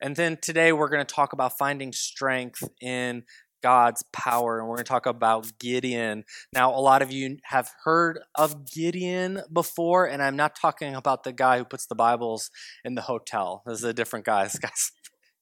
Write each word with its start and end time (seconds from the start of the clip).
And 0.00 0.16
then 0.16 0.38
today 0.40 0.72
we're 0.72 0.88
going 0.88 1.04
to 1.04 1.14
talk 1.14 1.32
about 1.32 1.56
finding 1.58 1.92
strength 1.92 2.62
in 2.80 3.24
God's 3.62 4.04
power, 4.12 4.58
and 4.58 4.68
we're 4.68 4.76
going 4.76 4.84
to 4.84 4.88
talk 4.88 5.06
about 5.06 5.58
Gideon. 5.58 6.24
Now, 6.52 6.74
a 6.74 6.78
lot 6.78 7.02
of 7.02 7.10
you 7.10 7.38
have 7.44 7.70
heard 7.84 8.20
of 8.34 8.70
Gideon 8.70 9.42
before, 9.52 10.06
and 10.06 10.22
I'm 10.22 10.36
not 10.36 10.54
talking 10.54 10.94
about 10.94 11.24
the 11.24 11.32
guy 11.32 11.58
who 11.58 11.64
puts 11.64 11.86
the 11.86 11.94
Bibles 11.94 12.50
in 12.84 12.94
the 12.94 13.02
hotel. 13.02 13.62
This 13.66 13.78
is 13.78 13.84
a 13.84 13.94
different 13.94 14.24
guy. 14.24 14.44
This 14.44 14.58
guy's 14.60 14.92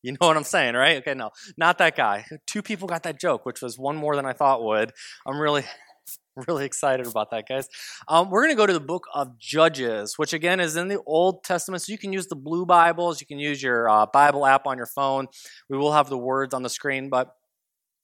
you 0.04 0.12
know 0.12 0.26
what 0.26 0.36
I'm 0.36 0.44
saying, 0.44 0.74
right? 0.74 0.98
Okay, 0.98 1.14
no, 1.14 1.30
not 1.56 1.78
that 1.78 1.96
guy. 1.96 2.26
Two 2.46 2.60
people 2.60 2.86
got 2.86 3.04
that 3.04 3.18
joke, 3.18 3.46
which 3.46 3.62
was 3.62 3.78
one 3.78 3.96
more 3.96 4.16
than 4.16 4.26
I 4.26 4.34
thought 4.34 4.62
would. 4.62 4.92
I'm 5.26 5.40
really, 5.40 5.64
really 6.48 6.64
excited 6.64 7.06
about 7.06 7.30
that, 7.30 7.48
guys. 7.48 7.68
Um, 8.08 8.30
we're 8.30 8.42
going 8.42 8.52
to 8.52 8.56
go 8.56 8.66
to 8.66 8.72
the 8.72 8.80
book 8.80 9.06
of 9.14 9.38
Judges, 9.38 10.18
which 10.18 10.32
again 10.32 10.60
is 10.60 10.76
in 10.76 10.88
the 10.88 11.00
Old 11.06 11.44
Testament. 11.44 11.82
So 11.82 11.92
you 11.92 11.98
can 11.98 12.12
use 12.12 12.26
the 12.26 12.36
blue 12.36 12.66
Bibles, 12.66 13.20
you 13.20 13.26
can 13.26 13.38
use 13.38 13.62
your 13.62 13.88
uh, 13.88 14.06
Bible 14.06 14.46
app 14.46 14.66
on 14.66 14.76
your 14.76 14.86
phone. 14.86 15.28
We 15.68 15.78
will 15.78 15.92
have 15.92 16.08
the 16.08 16.18
words 16.18 16.54
on 16.54 16.62
the 16.62 16.70
screen, 16.70 17.08
but 17.08 17.34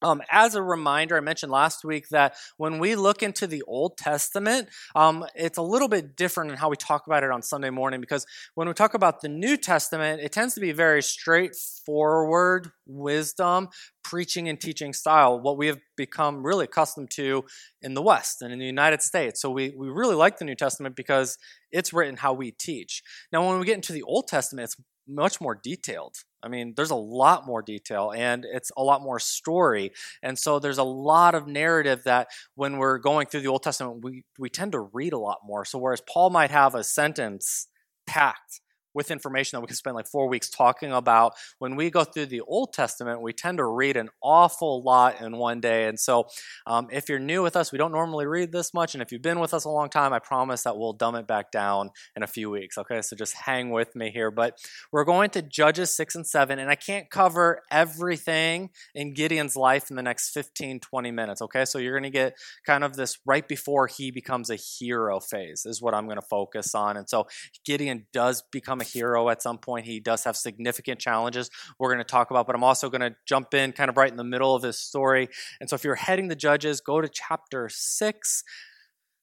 um, 0.03 0.23
as 0.31 0.55
a 0.55 0.63
reminder, 0.63 1.17
I 1.17 1.21
mentioned 1.21 1.53
last 1.53 1.85
week 1.85 2.09
that 2.09 2.35
when 2.57 2.79
we 2.79 2.95
look 2.95 3.23
into 3.23 3.47
the 3.47 3.63
Old 3.63 3.97
Testament, 3.97 4.69
um, 4.95 5.25
it's 5.35 5.59
a 5.59 5.63
little 5.63 5.89
bit 5.89 6.17
different 6.17 6.51
in 6.51 6.57
how 6.57 6.71
we 6.71 6.77
talk 6.77 7.07
about 7.07 7.23
it 7.23 7.31
on 7.31 7.43
Sunday 7.43 7.71
morning 7.71 8.01
because 8.01 8.27
when 8.55 8.69
we 8.69 8.75
talk 8.75 8.95
about 8.95 9.21
the 9.21 9.29
New 9.29 9.57
Testament, 9.57 10.21
it 10.23 10.33
tends 10.33 10.55
to 10.55 10.61
be 10.61 10.73
very 10.73 11.03
straightforward 11.03 12.71
wisdom, 12.87 13.69
preaching 14.03 14.49
and 14.49 14.61
teaching 14.61 14.93
style, 14.93 15.39
what 15.41 15.57
we 15.57 15.67
have 15.67 15.79
become 15.97 16.45
really 16.45 16.65
accustomed 16.65 17.11
to 17.11 17.45
in 17.83 17.95
the 17.95 18.03
West 18.03 18.43
and 18.43 18.53
in 18.53 18.59
the 18.59 18.67
United 18.67 19.03
States. 19.03 19.41
So 19.41 19.51
we, 19.51 19.75
we 19.77 19.89
really 19.89 20.15
like 20.15 20.39
the 20.39 20.45
New 20.45 20.55
Testament 20.55 20.97
because 20.97 21.39
it's 21.71 21.93
written 21.93 22.17
how 22.17 22.33
we 22.33 22.51
teach. 22.51 23.03
Now, 23.33 23.47
when 23.47 23.59
we 23.59 23.67
get 23.67 23.77
into 23.77 23.93
the 23.93 24.03
Old 24.03 24.27
Testament, 24.29 24.65
it's 24.65 24.77
much 25.11 25.41
more 25.41 25.59
detailed. 25.61 26.17
I 26.43 26.49
mean, 26.49 26.75
there's 26.77 26.91
a 26.91 26.97
lot 26.97 27.47
more 27.47 27.63
detail 27.63 28.13
and 28.17 28.47
it's 28.51 28.71
a 28.77 28.83
lot 28.83 29.03
more 29.03 29.19
story. 29.19 29.93
And 30.23 30.39
so 30.39 30.59
there's 30.59 30.79
a 30.79 30.85
lot 30.85 31.35
of 31.35 31.47
narrative 31.47 32.03
that 32.05 32.29
when 32.55 32.79
we're 32.79 32.99
going 32.99 33.27
through 33.27 33.43
the 33.43 33.49
Old 33.49 33.63
Testament, 33.63 34.03
we, 34.03 34.25
we 34.39 34.49
tend 34.49 34.73
to 34.73 34.81
read 34.81 35.13
a 35.13 35.19
lot 35.19 35.39
more. 35.45 35.65
So 35.65 35.79
whereas 35.79 36.03
Paul 36.09 36.31
might 36.31 36.51
have 36.51 36.75
a 36.75 36.85
sentence 36.85 37.67
packed 38.07 38.61
with 38.95 39.11
information 39.11 39.57
that 39.57 39.61
we 39.61 39.67
can 39.67 39.77
spend 39.77 39.97
like 39.97 40.07
four 40.07 40.29
weeks 40.29 40.49
talking 40.49 40.93
about. 40.93 41.35
When 41.59 41.77
we 41.77 41.91
go 41.91 42.05
through 42.05 42.27
the 42.27 42.41
Old 42.43 42.73
Testament, 42.73 43.23
we 43.23 43.33
tend 43.33 43.59
to 43.59 43.65
read 43.65 43.97
an 43.97 44.11
awful 44.23 44.83
lot 44.83 45.21
in 45.21 45.37
one 45.37 45.61
day. 45.61 45.87
And 45.87 45.99
so, 45.99 46.29
um, 46.67 46.89
if 46.91 47.09
you're 47.09 47.19
new 47.19 47.43
with 47.43 47.57
us, 47.57 47.73
we 47.73 47.79
don't 47.79 47.93
normally 47.93 48.27
read 48.27 48.53
this 48.53 48.75
much. 48.75 48.95
And 48.95 49.03
if 49.03 49.13
you've 49.13 49.23
been 49.23 49.41
with 49.41 49.55
us 49.55 49.65
a 49.65 49.71
long 49.71 49.89
time, 49.89 50.13
I 50.13 50.19
promise 50.19 50.63
that 50.63 50.77
we'll 50.77 50.93
dumb 50.93 51.15
it 51.15 51.27
back 51.27 51.51
down 51.51 51.91
in 52.17 52.23
a 52.23 52.27
few 52.27 52.51
weeks. 52.51 52.79
Okay, 52.79 53.03
so 53.03 53.17
just 53.17 53.35
hang 53.35 53.71
with 53.71 53.95
me 53.95 54.11
here. 54.11 54.31
But 54.31 54.59
we're 54.93 55.05
going 55.05 55.31
to 55.31 55.43
Judges 55.43 55.95
6 55.95 56.15
and 56.17 56.27
7, 56.27 56.59
and 56.59 56.71
I 56.71 56.75
can't 56.75 57.11
cover 57.11 57.63
everything 57.71 58.71
in 58.95 59.15
Gideon's 59.15 59.57
life 59.57 59.91
in 59.91 59.97
the 59.97 60.03
next 60.03 60.31
15, 60.31 60.81
20 60.81 61.11
minutes. 61.11 61.43
Okay, 61.43 61.65
so 61.65 61.79
you're 61.79 61.99
going 61.99 62.11
to 62.11 62.11
get 62.11 62.35
kind 62.67 62.85
of 62.85 62.97
this 62.97 63.19
right 63.25 63.47
before 63.47 63.87
he 63.87 64.11
becomes 64.11 64.51
a 64.51 64.57
hero 64.57 65.21
phase, 65.21 65.65
is 65.67 65.81
what 65.81 65.95
I'm 65.95 66.07
going 66.07 66.21
to 66.21 66.27
focus 66.27 66.75
on. 66.75 66.97
And 66.97 67.09
so, 67.09 67.27
Gideon 67.65 68.07
does 68.13 68.43
become 68.51 68.80
a 68.81 68.85
hero 68.85 69.29
at 69.29 69.43
some 69.43 69.59
point. 69.59 69.87
He 69.87 70.01
does 70.01 70.25
have 70.25 70.37
significant 70.37 71.01
challenges 71.01 71.51
we're 71.79 71.89
going 71.89 71.99
to 71.99 72.05
talk 72.05 72.31
about, 72.31 72.47
but 72.47 72.55
I'm 72.55 72.65
also 72.65 72.91
going 72.91 73.01
to 73.01 73.15
jump 73.27 73.55
in 73.55 73.73
kind 73.73 73.91
of 73.91 73.97
right 73.97 74.11
in 74.11 74.17
the 74.17 74.25
middle 74.25 74.55
of 74.55 74.63
his 74.63 74.79
story. 74.79 75.29
And 75.61 75.69
so 75.69 75.75
if 75.75 75.85
you're 75.85 75.95
heading 75.95 76.29
the 76.29 76.37
Judges, 76.37 76.81
go 76.81 77.01
to 77.01 77.09
chapter 77.09 77.69
6. 77.69 78.45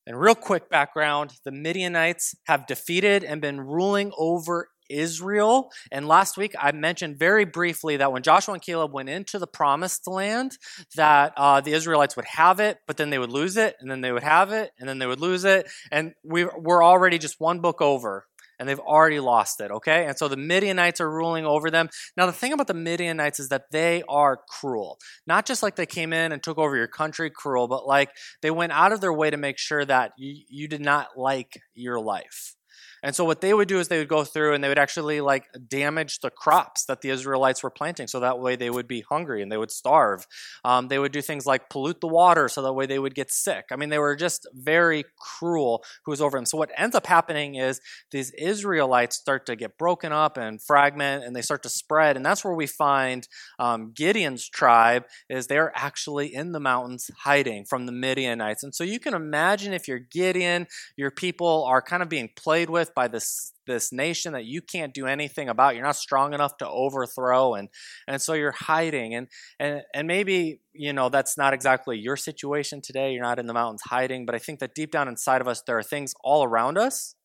And 0.05 0.19
real 0.19 0.35
quick 0.35 0.69
background 0.69 1.33
the 1.43 1.51
Midianites 1.51 2.35
have 2.45 2.65
defeated 2.65 3.23
and 3.23 3.41
been 3.41 3.59
ruling 3.59 4.11
over 4.17 4.69
Israel. 4.89 5.69
And 5.91 6.07
last 6.07 6.37
week 6.37 6.55
I 6.59 6.71
mentioned 6.71 7.19
very 7.19 7.45
briefly 7.45 7.97
that 7.97 8.11
when 8.11 8.23
Joshua 8.23 8.53
and 8.53 8.63
Caleb 8.63 8.93
went 8.93 9.09
into 9.09 9.37
the 9.37 9.47
promised 9.47 10.07
land, 10.07 10.57
that 10.95 11.33
uh, 11.35 11.61
the 11.61 11.73
Israelites 11.73 12.15
would 12.15 12.25
have 12.25 12.59
it, 12.59 12.77
but 12.87 12.97
then 12.97 13.09
they 13.09 13.19
would 13.19 13.31
lose 13.31 13.57
it, 13.57 13.75
and 13.79 13.91
then 13.91 14.01
they 14.01 14.11
would 14.11 14.23
have 14.23 14.51
it, 14.51 14.71
and 14.79 14.87
then 14.87 14.99
they 14.99 15.07
would 15.07 15.19
lose 15.19 15.43
it. 15.43 15.69
And 15.91 16.13
we, 16.23 16.45
we're 16.45 16.83
already 16.83 17.17
just 17.17 17.39
one 17.39 17.59
book 17.59 17.81
over 17.81 18.25
and 18.59 18.67
they've 18.67 18.79
already 18.79 19.19
lost 19.19 19.61
it, 19.61 19.71
okay? 19.71 20.05
And 20.05 20.17
so 20.17 20.27
the 20.27 20.37
Midianites 20.37 21.01
are 21.01 21.09
ruling 21.09 21.45
over 21.45 21.69
them. 21.69 21.89
Now, 22.15 22.25
the 22.25 22.31
thing 22.31 22.53
about 22.53 22.67
the 22.67 22.73
Midianites 22.73 23.39
is 23.39 23.49
that 23.49 23.71
they 23.71 24.03
are 24.09 24.39
cruel. 24.47 24.97
Not 25.25 25.45
just 25.45 25.63
like 25.63 25.75
they 25.75 25.85
came 25.85 26.13
in 26.13 26.31
and 26.31 26.41
took 26.41 26.57
over 26.57 26.75
your 26.75 26.87
country, 26.87 27.29
cruel, 27.29 27.67
but 27.67 27.87
like 27.87 28.11
they 28.41 28.51
went 28.51 28.71
out 28.71 28.93
of 28.93 29.01
their 29.01 29.13
way 29.13 29.29
to 29.29 29.37
make 29.37 29.57
sure 29.57 29.85
that 29.85 30.13
you, 30.17 30.43
you 30.49 30.67
did 30.67 30.81
not 30.81 31.17
like 31.17 31.61
your 31.73 31.99
life. 31.99 32.55
And 33.03 33.15
so 33.15 33.23
what 33.23 33.41
they 33.41 33.53
would 33.53 33.67
do 33.67 33.79
is 33.79 33.87
they 33.87 33.99
would 33.99 34.07
go 34.07 34.23
through 34.23 34.53
and 34.53 34.63
they 34.63 34.69
would 34.69 34.79
actually 34.79 35.21
like 35.21 35.45
damage 35.67 36.19
the 36.19 36.29
crops 36.29 36.85
that 36.85 37.01
the 37.01 37.09
Israelites 37.09 37.63
were 37.63 37.69
planting, 37.69 38.07
so 38.07 38.19
that 38.19 38.39
way 38.39 38.55
they 38.55 38.69
would 38.69 38.87
be 38.87 39.01
hungry 39.01 39.41
and 39.41 39.51
they 39.51 39.57
would 39.57 39.71
starve. 39.71 40.25
Um, 40.63 40.87
they 40.87 40.99
would 40.99 41.11
do 41.11 41.21
things 41.21 41.45
like 41.45 41.69
pollute 41.69 42.01
the 42.01 42.07
water, 42.07 42.49
so 42.49 42.61
that 42.61 42.73
way 42.73 42.85
they 42.85 42.99
would 42.99 43.15
get 43.15 43.31
sick. 43.31 43.65
I 43.71 43.75
mean, 43.75 43.89
they 43.89 43.99
were 43.99 44.15
just 44.15 44.47
very 44.53 45.05
cruel 45.19 45.83
who 46.05 46.11
was 46.11 46.21
over 46.21 46.37
them. 46.37 46.45
So 46.45 46.57
what 46.57 46.71
ends 46.77 46.95
up 46.95 47.07
happening 47.07 47.55
is 47.55 47.79
these 48.11 48.31
Israelites 48.31 49.15
start 49.15 49.45
to 49.45 49.55
get 49.55 49.77
broken 49.77 50.11
up 50.11 50.37
and 50.37 50.61
fragment, 50.61 51.23
and 51.23 51.35
they 51.35 51.41
start 51.41 51.63
to 51.63 51.69
spread, 51.69 52.15
and 52.15 52.25
that's 52.25 52.43
where 52.43 52.53
we 52.53 52.67
find 52.67 53.27
um, 53.59 53.91
Gideon's 53.93 54.47
tribe 54.47 55.05
is 55.29 55.47
they're 55.47 55.71
actually 55.75 56.33
in 56.33 56.51
the 56.51 56.59
mountains 56.59 57.11
hiding 57.19 57.65
from 57.65 57.85
the 57.85 57.91
Midianites. 57.91 58.63
And 58.63 58.73
so 58.73 58.83
you 58.83 58.99
can 58.99 59.13
imagine 59.13 59.73
if 59.73 59.87
you're 59.87 59.99
Gideon, 59.99 60.67
your 60.95 61.11
people 61.11 61.63
are 61.65 61.81
kind 61.81 62.01
of 62.03 62.09
being 62.09 62.29
played 62.35 62.69
with 62.69 62.86
with 62.87 62.95
by 62.95 63.07
this 63.07 63.53
this 63.65 63.91
nation 63.91 64.33
that 64.33 64.45
you 64.45 64.61
can't 64.61 64.93
do 64.93 65.05
anything 65.05 65.49
about. 65.49 65.75
You're 65.75 65.83
not 65.83 65.95
strong 65.95 66.33
enough 66.33 66.57
to 66.57 66.67
overthrow, 66.67 67.53
and 67.53 67.69
and 68.07 68.21
so 68.21 68.33
you're 68.33 68.53
hiding. 68.53 69.13
And 69.13 69.27
and 69.59 69.81
and 69.93 70.07
maybe 70.07 70.61
you 70.73 70.93
know 70.93 71.09
that's 71.09 71.37
not 71.37 71.53
exactly 71.53 71.97
your 71.97 72.17
situation 72.17 72.81
today. 72.81 73.13
You're 73.13 73.23
not 73.23 73.39
in 73.39 73.47
the 73.47 73.53
mountains 73.53 73.83
hiding, 73.85 74.25
but 74.25 74.35
I 74.35 74.39
think 74.39 74.59
that 74.59 74.75
deep 74.75 74.91
down 74.91 75.07
inside 75.07 75.41
of 75.41 75.47
us, 75.47 75.61
there 75.65 75.77
are 75.77 75.83
things 75.83 76.13
all 76.23 76.43
around 76.43 76.77
us 76.77 77.15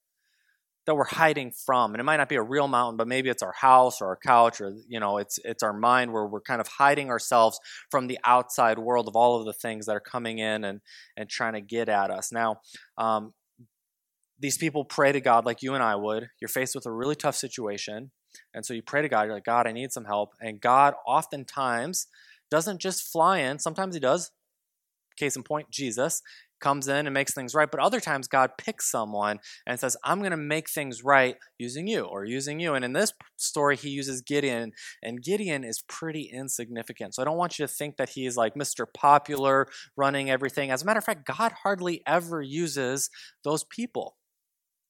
that 0.85 0.97
we're 0.97 1.05
hiding 1.05 1.53
from 1.65 1.93
and 1.93 2.01
it 2.01 2.03
might 2.03 2.17
not 2.17 2.29
be 2.29 2.35
a 2.35 2.43
real 2.43 2.67
mountain 2.67 2.97
but 2.97 3.07
maybe 3.07 3.29
it's 3.29 3.41
our 3.41 3.53
house 3.53 4.01
or 4.01 4.09
our 4.09 4.19
couch 4.27 4.61
or 4.61 4.73
you 4.89 4.99
know 4.99 5.19
it's 5.19 5.39
it's 5.45 5.63
our 5.63 5.73
mind 5.73 6.13
where 6.13 6.27
we're 6.27 6.41
kind 6.41 6.61
of 6.61 6.67
hiding 6.67 7.09
ourselves 7.09 7.61
from 7.89 8.09
the 8.09 8.19
outside 8.25 8.81
world 8.81 9.07
of 9.07 9.15
all 9.15 9.39
of 9.39 9.47
the 9.47 9.53
things 9.53 9.87
that 9.87 9.95
are 9.95 10.01
coming 10.01 10.39
in 10.39 10.65
and 10.65 10.81
and 11.17 11.29
trying 11.29 11.53
to 11.53 11.61
get 11.61 11.89
at 11.89 12.11
us 12.11 12.33
now 12.33 12.57
um, 12.99 13.33
these 14.43 14.59
people 14.59 14.85
pray 14.85 15.13
to 15.13 15.21
God 15.21 15.47
like 15.47 15.63
you 15.63 15.73
and 15.75 15.83
I 15.83 15.95
would. 15.95 16.29
You're 16.41 16.49
faced 16.49 16.75
with 16.75 16.85
a 16.85 16.93
really 16.93 17.15
tough 17.15 17.37
situation. 17.37 18.11
And 18.53 18.67
so 18.67 18.75
you 18.75 18.83
pray 18.83 19.01
to 19.01 19.09
God, 19.09 19.23
you're 19.23 19.35
like, 19.35 19.45
God, 19.45 19.69
I 19.69 19.73
need 19.73 19.93
some 19.93 20.05
help. 20.05 20.35
And 20.41 20.61
God 20.61 20.95
oftentimes 21.07 22.09
doesn't 22.51 22.81
just 22.81 23.05
fly 23.05 23.39
in, 23.39 23.61
sometimes 23.61 23.95
He 23.95 24.01
does. 24.01 24.33
Case 25.17 25.37
in 25.37 25.43
point, 25.43 25.71
Jesus 25.71 26.23
comes 26.61 26.89
in 26.89 27.07
and 27.07 27.13
makes 27.13 27.35
things 27.35 27.55
right. 27.55 27.71
But 27.71 27.81
other 27.81 28.01
times, 28.01 28.29
God 28.29 28.53
picks 28.57 28.91
someone 28.91 29.41
and 29.67 29.79
says, 29.79 29.97
I'm 30.03 30.21
going 30.21 30.31
to 30.31 30.37
make 30.37 30.71
things 30.71 31.05
right 31.05 31.37
using 31.59 31.87
you 31.87 32.03
or 32.05 32.25
using 32.25 32.61
you. 32.61 32.75
And 32.75 32.85
in 32.85 32.95
this 32.95 33.13
story, 33.37 33.77
he 33.77 33.91
uses 33.91 34.23
Gideon, 34.23 34.73
and 35.03 35.23
Gideon 35.23 35.65
is 35.65 35.83
pretty 35.87 36.31
insignificant. 36.33 37.15
So 37.15 37.23
I 37.23 37.27
don't 37.27 37.37
want 37.37 37.59
you 37.59 37.67
to 37.67 37.73
think 37.73 37.97
that 37.99 38.11
he's 38.11 38.37
like 38.37 38.55
Mr. 38.55 38.87
Popular 38.93 39.69
running 39.97 40.31
everything. 40.31 40.71
As 40.71 40.83
a 40.83 40.87
matter 40.87 40.99
of 40.99 41.05
fact, 41.05 41.27
God 41.27 41.53
hardly 41.63 42.03
ever 42.07 42.41
uses 42.41 43.11
those 43.45 43.65
people. 43.65 44.17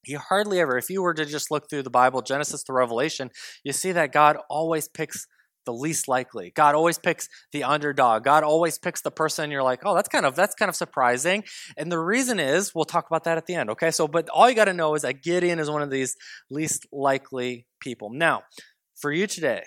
He 0.05 0.15
hardly 0.15 0.61
ever, 0.61 0.77
if 0.77 0.91
you 0.91 1.03
were 1.03 1.15
to 1.15 1.25
just 1.25 1.51
look 1.51 1.69
through 1.69 1.85
the 1.85 1.91
Bible, 1.91 2.23
Genesis 2.23 2.63
to 2.65 2.73
Revelation, 2.73 3.31
you 3.65 3.73
see 3.73 3.93
that 3.93 4.13
God 4.13 4.37
always 4.49 4.89
picks 4.89 5.27
the 5.65 5.73
least 5.73 6.09
likely. 6.09 6.53
God 6.55 6.75
always 6.75 6.99
picks 6.99 7.29
the 7.53 7.65
underdog. 7.65 8.25
God 8.25 8.43
always 8.43 8.79
picks 8.79 9.01
the 9.01 9.11
person 9.11 9.51
you're 9.51 9.63
like, 9.63 9.83
oh, 9.85 9.95
that's 9.95 10.09
kind 10.09 10.27
of 10.27 10.35
that's 10.35 10.55
kind 10.55 10.69
of 10.69 10.75
surprising. 10.75 11.45
And 11.77 11.91
the 11.91 12.01
reason 12.01 12.41
is, 12.41 12.75
we'll 12.75 12.85
talk 12.85 13.07
about 13.07 13.25
that 13.25 13.39
at 13.39 13.47
the 13.47 13.55
end. 13.55 13.71
Okay, 13.71 13.91
so 13.91 14.09
but 14.09 14.29
all 14.29 14.49
you 14.49 14.57
got 14.57 14.65
to 14.65 14.73
know 14.73 14.95
is 14.95 15.03
that 15.03 15.23
Gideon 15.23 15.59
is 15.59 15.71
one 15.71 15.83
of 15.83 15.91
these 15.91 16.17
least 16.51 16.87
likely 16.93 17.67
people. 17.81 18.11
Now, 18.11 18.43
for 18.97 19.13
you 19.13 19.27
today, 19.27 19.63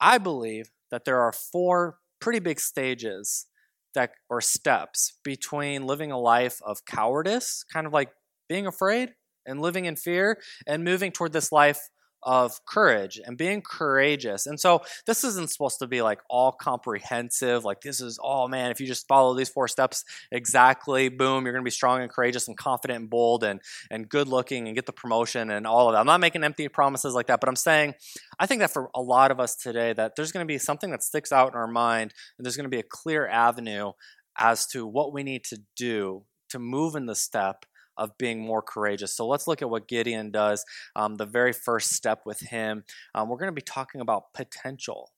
I 0.00 0.18
believe 0.18 0.70
that 0.90 1.04
there 1.04 1.20
are 1.20 1.32
four 1.32 1.98
pretty 2.20 2.38
big 2.38 2.60
stages 2.60 3.46
that 3.94 4.10
or 4.28 4.40
steps 4.40 5.18
between 5.24 5.86
living 5.86 6.12
a 6.12 6.18
life 6.18 6.60
of 6.64 6.84
cowardice, 6.84 7.64
kind 7.72 7.86
of 7.86 7.92
like 7.92 8.10
being 8.48 8.66
afraid, 8.66 9.10
and 9.48 9.60
living 9.60 9.86
in 9.86 9.96
fear 9.96 10.38
and 10.66 10.84
moving 10.84 11.10
toward 11.10 11.32
this 11.32 11.50
life 11.50 11.80
of 12.22 12.64
courage 12.66 13.20
and 13.24 13.38
being 13.38 13.62
courageous. 13.62 14.46
And 14.46 14.58
so 14.58 14.82
this 15.06 15.24
isn't 15.24 15.50
supposed 15.50 15.78
to 15.78 15.86
be 15.86 16.02
like 16.02 16.20
all 16.28 16.52
comprehensive, 16.52 17.64
like 17.64 17.80
this 17.80 18.00
is, 18.00 18.18
oh 18.22 18.48
man, 18.48 18.70
if 18.70 18.80
you 18.80 18.86
just 18.86 19.06
follow 19.06 19.34
these 19.34 19.48
four 19.48 19.68
steps 19.68 20.04
exactly, 20.32 21.08
boom, 21.08 21.44
you're 21.44 21.52
gonna 21.52 21.62
be 21.62 21.70
strong 21.70 22.02
and 22.02 22.10
courageous 22.10 22.48
and 22.48 22.56
confident 22.56 23.00
and 23.00 23.10
bold 23.10 23.44
and, 23.44 23.60
and 23.90 24.08
good 24.08 24.28
looking 24.28 24.66
and 24.66 24.74
get 24.74 24.86
the 24.86 24.92
promotion 24.92 25.50
and 25.50 25.66
all 25.66 25.88
of 25.88 25.94
that. 25.94 26.00
I'm 26.00 26.06
not 26.06 26.20
making 26.20 26.44
empty 26.44 26.68
promises 26.68 27.14
like 27.14 27.28
that, 27.28 27.40
but 27.40 27.48
I'm 27.48 27.56
saying 27.56 27.94
I 28.38 28.46
think 28.46 28.60
that 28.60 28.72
for 28.72 28.90
a 28.94 29.02
lot 29.02 29.30
of 29.30 29.40
us 29.40 29.54
today 29.54 29.92
that 29.92 30.16
there's 30.16 30.32
gonna 30.32 30.44
be 30.44 30.58
something 30.58 30.90
that 30.90 31.02
sticks 31.02 31.32
out 31.32 31.52
in 31.52 31.54
our 31.54 31.68
mind 31.68 32.12
and 32.36 32.44
there's 32.44 32.56
gonna 32.56 32.68
be 32.68 32.80
a 32.80 32.84
clear 32.84 33.26
avenue 33.28 33.92
as 34.36 34.66
to 34.66 34.86
what 34.86 35.12
we 35.12 35.22
need 35.22 35.44
to 35.44 35.58
do 35.76 36.24
to 36.50 36.58
move 36.58 36.94
in 36.94 37.06
the 37.06 37.14
step 37.14 37.64
of 37.98 38.16
being 38.16 38.40
more 38.40 38.62
courageous. 38.62 39.14
So 39.14 39.26
let's 39.26 39.46
look 39.46 39.60
at 39.60 39.68
what 39.68 39.88
Gideon 39.88 40.30
does. 40.30 40.64
Um, 40.96 41.16
the 41.16 41.26
very 41.26 41.52
first 41.52 41.92
step 41.92 42.22
with 42.24 42.40
him, 42.40 42.84
um, 43.14 43.28
we're 43.28 43.38
going 43.38 43.48
to 43.48 43.52
be 43.52 43.60
talking 43.60 44.00
about 44.00 44.32
potential. 44.32 45.12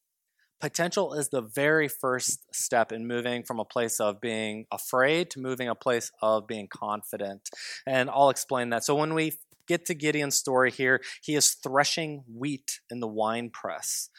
Potential 0.61 1.15
is 1.15 1.31
the 1.31 1.41
very 1.41 1.89
first 1.89 2.55
step 2.55 2.93
in 2.93 3.07
moving 3.07 3.43
from 3.45 3.61
a 3.61 3.65
place 3.65 3.99
of 3.99 4.21
being 4.21 4.67
afraid 4.71 5.31
to 5.31 5.41
moving 5.41 5.69
a 5.69 5.75
place 5.75 6.11
of 6.21 6.47
being 6.47 6.69
confident. 6.69 7.49
And 7.87 8.11
I'll 8.11 8.29
explain 8.29 8.71
that. 8.71 8.85
So 8.85 8.95
when 8.95 9.15
we 9.15 9.39
get 9.67 9.87
to 9.87 9.95
Gideon's 9.95 10.37
story 10.37 10.71
here, 10.71 11.01
he 11.23 11.35
is 11.35 11.55
threshing 11.55 12.25
wheat 12.29 12.81
in 12.91 13.01
the 13.01 13.09
wine 13.09 13.51
press 13.51 14.11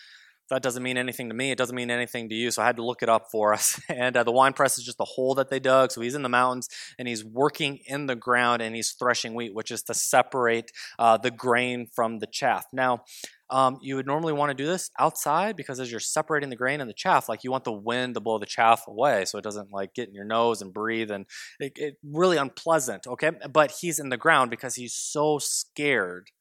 that 0.52 0.62
doesn't 0.62 0.84
mean 0.84 0.98
anything 0.98 1.30
to 1.30 1.34
me. 1.34 1.52
It 1.52 1.58
doesn't 1.58 1.76
mean 1.76 1.90
anything 1.90 2.28
to 2.28 2.36
you. 2.36 2.52
So 2.52 2.62
I 2.62 2.66
had 2.66 2.76
to 2.76 2.84
look 2.84 3.02
it 3.02 3.10
up 3.10 3.32
for 3.32 3.54
us. 3.54 3.80
And 3.90 4.18
uh, 4.18 4.24
the 4.24 4.32
wine 4.32 4.54
press 4.54 4.78
is 4.78 4.84
just 4.84 5.00
a 5.00 5.06
hole 5.06 5.36
that 5.36 5.50
they 5.50 5.60
dug. 5.60 5.92
So 5.92 6.02
he's 6.02 6.16
in 6.16 6.24
the 6.24 6.30
mountains 6.30 6.70
and 6.98 7.08
he's 7.08 7.24
working 7.24 7.80
in 7.86 8.08
the 8.08 8.16
ground 8.16 8.62
and 8.62 8.76
he's 8.76 8.92
threshing 8.92 9.34
wheat, 9.34 9.54
which 9.54 9.70
is 9.70 9.84
to 9.84 9.94
separate 9.94 10.72
uh, 10.98 11.18
the 11.18 11.30
grain 11.30 11.88
from 11.94 12.20
the 12.20 12.28
chaff. 12.28 12.66
Now, 12.74 13.04
um, 13.50 13.80
you 13.82 13.96
would 13.98 14.08
normally 14.08 14.34
want 14.34 14.50
to 14.50 14.64
do 14.64 14.66
this 14.66 14.90
outside 14.98 15.56
because 15.56 15.80
as 15.80 15.92
you're 15.92 16.00
separating 16.00 16.50
the 16.50 16.56
grain 16.56 16.82
and 16.82 16.90
the 16.90 16.96
chaff, 16.96 17.30
like 17.30 17.44
you 17.44 17.52
want 17.52 17.66
the 17.66 17.72
wind 17.72 18.16
to 18.16 18.22
blow 18.22 18.40
the 18.40 18.46
chaff 18.46 18.88
away 18.88 19.26
so 19.26 19.38
it 19.38 19.44
doesn't 19.44 19.72
like 19.72 19.94
get 19.94 20.08
in 20.08 20.16
your 20.16 20.26
nose 20.26 20.62
and 20.62 20.74
breathe 20.74 21.12
and 21.12 21.26
it, 21.60 21.74
it 21.76 21.98
really 22.04 22.38
unpleasant. 22.38 23.08
Okay, 23.08 23.32
but 23.52 23.72
he's 23.82 24.00
in 24.00 24.10
the 24.10 24.18
ground 24.18 24.52
because 24.52 24.76
he's 24.76 24.94
so 24.94 25.38
scared 25.38 26.32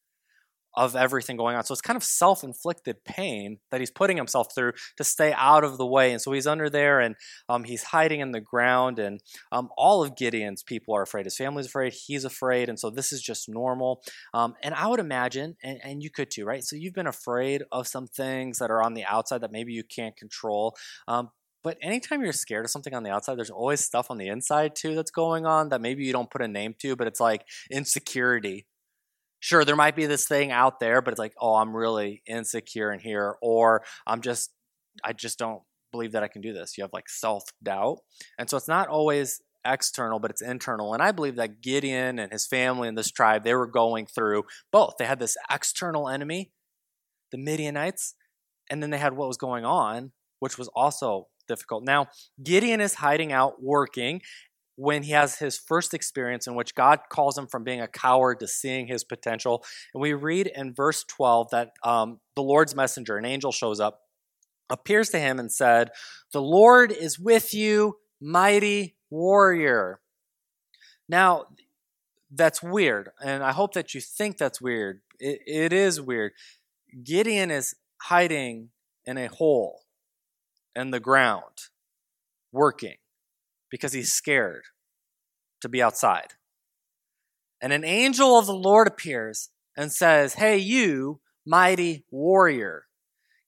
of 0.75 0.95
everything 0.95 1.37
going 1.37 1.57
on. 1.57 1.65
So 1.65 1.73
it's 1.73 1.81
kind 1.81 1.97
of 1.97 2.05
self 2.05 2.45
inflicted 2.45 3.05
pain 3.05 3.59
that 3.71 3.81
he's 3.81 3.91
putting 3.91 4.17
himself 4.17 4.49
through 4.55 4.73
to 4.97 5.05
stay 5.05 5.33
out 5.37 5.65
of 5.65 5.79
the 5.79 5.87
way. 5.87 6.13
And 6.13 6.21
so 6.21 6.33
he's 6.33 6.47
under 6.47 6.71
there 6.71 7.01
and 7.01 7.17
um, 7.49 7.65
he's 7.65 7.83
hiding 7.83 8.21
in 8.21 8.33
the 8.33 8.41
ground. 8.41 8.99
And 8.99 9.21
um, 9.53 9.69
all 9.77 10.03
of 10.03 10.17
Gideon's 10.17 10.63
people 10.63 10.95
are 10.95 11.03
afraid. 11.03 11.27
His 11.27 11.37
family's 11.37 11.67
afraid. 11.67 11.93
He's 11.93 12.25
afraid. 12.25 12.69
And 12.69 12.79
so 12.79 12.91
this 12.91 13.13
is 13.13 13.23
just 13.23 13.49
normal. 13.49 14.03
Um, 14.35 14.55
and 14.63 14.75
I 14.75 14.87
would 14.87 15.01
imagine, 15.01 15.57
and, 15.63 15.81
and, 15.83 16.01
you 16.01 16.11
could 16.11 16.31
too, 16.31 16.47
right? 16.47 16.65
So 16.65 16.77
you've 16.77 16.95
been 16.95 17.07
afraid 17.07 17.63
of 17.71 17.87
some 17.87 18.07
things 18.07 18.59
that 18.59 18.71
are 18.71 18.83
on 18.83 18.95
the 18.95 19.05
outside 19.05 19.43
that 19.43 19.53
maybe 19.53 19.73
you 19.73 19.85
can't 19.85 20.17
control. 20.17 20.75
Um, 21.07 21.31
but 21.63 21.77
anytime 21.83 22.23
you're 22.23 22.33
scared 22.33 22.65
of 22.65 22.71
something 22.71 22.95
on 22.95 23.03
the 23.03 23.11
outside, 23.11 23.37
there's 23.37 23.51
always 23.51 23.85
stuff 23.85 24.11
on 24.11 24.17
the 24.17 24.29
inside 24.29 24.75
too 24.75 24.95
that's 24.95 25.11
going 25.11 25.45
on 25.45 25.69
that 25.69 25.83
maybe 25.83 26.05
you 26.05 26.13
don't 26.13 26.31
put 26.31 26.41
a 26.41 26.49
name 26.49 26.75
to, 26.79 26.97
but 26.97 27.07
it's 27.07 27.21
like 27.21 27.45
insecurity 27.71 28.67
sure 29.41 29.65
there 29.65 29.77
might 29.77 29.97
be 29.97 30.07
this 30.07 30.27
thing 30.29 30.53
out 30.53 30.79
there 30.81 31.03
but 31.03 31.13
it's 31.13 31.19
like 31.19 31.35
oh 31.41 31.57
i'm 31.57 31.75
really 31.75 32.23
insecure 32.27 32.93
in 32.93 33.01
here 33.01 33.37
or 33.43 33.83
i'm 34.07 34.21
just 34.21 34.53
i 35.03 35.13
just 35.13 35.39
don't 35.39 35.63
believe 35.91 36.13
that 36.13 36.23
i 36.23 36.29
can 36.29 36.41
do 36.41 36.53
this. 36.53 36.79
You 36.79 36.85
have 36.85 36.93
like 36.93 37.09
self-doubt 37.09 37.99
and 38.39 38.49
so 38.49 38.57
it's 38.57 38.69
not 38.69 38.89
always 38.89 39.41
external 39.67 40.21
but 40.21 40.31
it's 40.31 40.41
internal 40.41 40.95
and 40.95 41.03
i 41.03 41.13
believe 41.13 41.37
that 41.37 41.61
gideon 41.61 42.19
and 42.19 42.33
his 42.33 42.47
family 42.47 42.89
and 42.89 42.97
this 42.97 43.11
tribe 43.11 43.45
they 43.45 43.55
were 43.55 43.67
going 43.67 44.07
through 44.07 44.45
both. 44.73 44.95
They 44.99 45.05
had 45.05 45.19
this 45.19 45.37
external 45.51 46.09
enemy 46.09 46.53
the 47.33 47.39
midianites 47.39 48.15
and 48.71 48.83
then 48.83 48.91
they 48.91 48.99
had 48.99 49.15
what 49.15 49.29
was 49.29 49.37
going 49.37 49.65
on 49.65 50.13
which 50.39 50.57
was 50.57 50.69
also 50.75 51.29
difficult. 51.49 51.85
Now 51.85 52.07
gideon 52.43 52.81
is 52.81 52.95
hiding 52.95 53.33
out 53.33 53.63
working 53.63 54.23
when 54.77 55.03
he 55.03 55.13
has 55.13 55.39
his 55.39 55.59
first 55.59 55.93
experience 55.93 56.47
in 56.47 56.55
which 56.55 56.75
God 56.75 57.01
calls 57.11 57.37
him 57.37 57.47
from 57.47 57.65
being 57.65 57.81
a 57.81 57.89
coward 57.89 58.41
to 58.41 58.49
seeing 58.49 58.87
his 58.87 59.05
potential. 59.05 59.65
And 59.93 60.01
we 60.01 60.15
read 60.15 60.47
in 60.47 60.73
verse 60.73 61.05
12 61.05 61.51
that 61.51 61.73
um, 61.85 62.21
the 62.35 62.43
Lord's 62.43 62.75
messenger, 62.75 63.17
an 63.17 63.25
angel, 63.25 63.53
shows 63.53 63.81
up, 63.81 64.01
appears 64.71 65.11
to 65.11 65.19
him, 65.19 65.39
and 65.39 65.53
said, 65.53 65.91
The 66.33 66.41
Lord 66.41 66.93
is 66.93 67.19
with 67.19 67.53
you, 67.53 67.99
mighty 68.21 68.97
warrior. 69.11 70.01
Now, 71.09 71.47
that's 72.31 72.63
weird, 72.63 73.11
and 73.23 73.43
I 73.43 73.53
hope 73.53 73.75
that 73.75 73.95
you 73.95 74.01
think 74.01 74.39
that's 74.39 74.61
weird. 74.61 75.01
it, 75.19 75.41
it 75.47 75.73
is 75.73 76.01
weird. 76.01 76.33
Gideon 77.03 77.51
is 77.51 77.75
hiding 78.03 78.71
in 79.05 79.19
a 79.19 79.27
hole 79.27 79.83
in 80.75 80.91
the 80.91 81.01
ground, 81.01 81.69
working 82.53 82.97
because 83.71 83.93
he's 83.93 84.13
scared 84.13 84.65
to 85.61 85.69
be 85.69 85.83
outside. 85.83 86.35
And 87.61 87.73
an 87.73 87.85
angel 87.85 88.39
of 88.39 88.47
the 88.47 88.55
Lord 88.55 88.89
appears 88.89 89.51
and 89.77 89.93
says, 89.93 90.35
Hey, 90.35 90.57
you, 90.57 91.21
mighty 91.47 92.05
warrior. 92.11 92.85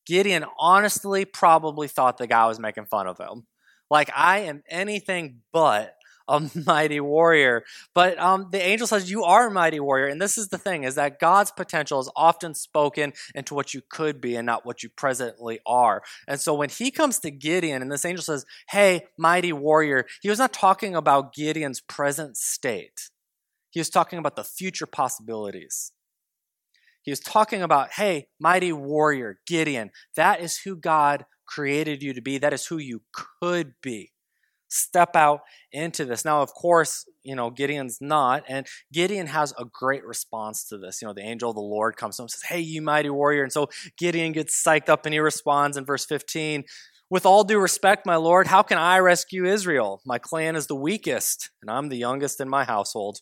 Gideon 0.07 0.45
honestly 0.59 1.25
probably 1.25 1.89
thought 1.89 2.19
the 2.19 2.27
guy 2.27 2.47
was 2.47 2.59
making 2.59 2.87
fun 2.87 3.07
of 3.07 3.19
him. 3.19 3.47
Like, 3.91 4.11
I 4.17 4.41
am 4.41 4.63
anything 4.69 5.41
but 5.53 5.95
a 6.29 6.51
mighty 6.67 7.01
warrior. 7.01 7.65
But 7.95 8.19
um, 8.19 8.49
the 8.51 8.63
angel 8.63 8.87
says, 8.87 9.11
You 9.11 9.25
are 9.25 9.49
a 9.49 9.51
mighty 9.51 9.81
warrior. 9.81 10.07
And 10.07 10.21
this 10.21 10.39
is 10.39 10.49
the 10.49 10.59
thing 10.59 10.85
is 10.85 10.95
that 10.95 11.19
God's 11.19 11.51
potential 11.51 12.01
is 12.01 12.11
often 12.17 12.55
spoken 12.55 13.13
into 13.35 13.55
what 13.55 13.75
you 13.75 13.83
could 13.89 14.21
be 14.21 14.37
and 14.37 14.47
not 14.47 14.67
what 14.67 14.83
you 14.83 14.89
presently 14.89 15.61
are. 15.67 16.03
And 16.27 16.41
so 16.41 16.55
when 16.55 16.69
he 16.69 16.91
comes 16.91 17.19
to 17.21 17.31
Gideon 17.31 17.83
and 17.83 17.91
this 17.91 18.05
angel 18.05 18.25
says, 18.25 18.45
Hey, 18.71 19.07
mighty 19.19 19.53
warrior, 19.53 20.07
he 20.21 20.29
was 20.29 20.39
not 20.39 20.53
talking 20.53 20.95
about 20.95 21.35
Gideon's 21.35 21.81
present 21.81 22.37
state, 22.37 23.11
he 23.71 23.81
was 23.81 23.91
talking 23.91 24.19
about 24.19 24.37
the 24.37 24.45
future 24.45 24.87
possibilities. 24.87 25.93
He 27.03 27.11
was 27.11 27.19
talking 27.19 27.63
about, 27.63 27.95
hey, 27.95 28.29
mighty 28.39 28.73
warrior, 28.73 29.41
Gideon, 29.47 29.91
that 30.15 30.41
is 30.41 30.59
who 30.59 30.77
God 30.77 31.25
created 31.47 32.03
you 32.03 32.15
to 32.15 32.23
be. 32.23 32.39
That 32.39 32.53
is 32.53 32.67
who 32.67 32.79
you 32.79 33.03
could 33.41 33.75
be 33.83 34.12
step 34.73 35.15
out 35.15 35.41
into 35.71 36.05
this. 36.05 36.25
Now, 36.25 36.43
of 36.43 36.53
course, 36.55 37.05
you 37.23 37.37
know, 37.37 37.51
Gideon's 37.51 37.99
not, 38.01 38.45
and 38.49 38.67
Gideon 38.93 39.27
has 39.29 39.53
a 39.59 39.65
great 39.65 40.05
response 40.05 40.65
to 40.69 40.79
this. 40.79 41.01
You 41.01 41.09
know, 41.09 41.15
the 41.15 41.23
angel 41.23 41.51
of 41.51 41.57
the 41.57 41.63
Lord 41.63 41.97
comes 41.97 42.17
to 42.17 42.23
him 42.23 42.25
and 42.25 42.31
says, 42.31 42.43
Hey, 42.43 42.61
you 42.61 42.83
mighty 42.83 43.11
warrior. 43.11 43.43
And 43.43 43.53
so 43.53 43.69
Gideon 43.99 44.33
gets 44.33 44.63
psyched 44.63 44.89
up 44.89 45.07
and 45.07 45.13
he 45.13 45.21
responds 45.21 45.77
in 45.77 45.85
verse 45.85 46.05
15. 46.05 46.65
With 47.11 47.27
all 47.27 47.45
due 47.45 47.59
respect, 47.59 48.07
my 48.07 48.17
Lord, 48.17 48.47
how 48.47 48.63
can 48.63 48.79
I 48.79 48.99
rescue 48.99 49.45
Israel? 49.45 50.01
My 50.07 50.19
clan 50.19 50.57
is 50.57 50.67
the 50.67 50.75
weakest, 50.75 51.51
and 51.61 51.71
I'm 51.71 51.91
the 51.91 51.99
youngest 51.99 52.41
in 52.41 52.49
my 52.49 52.65
household. 52.65 53.21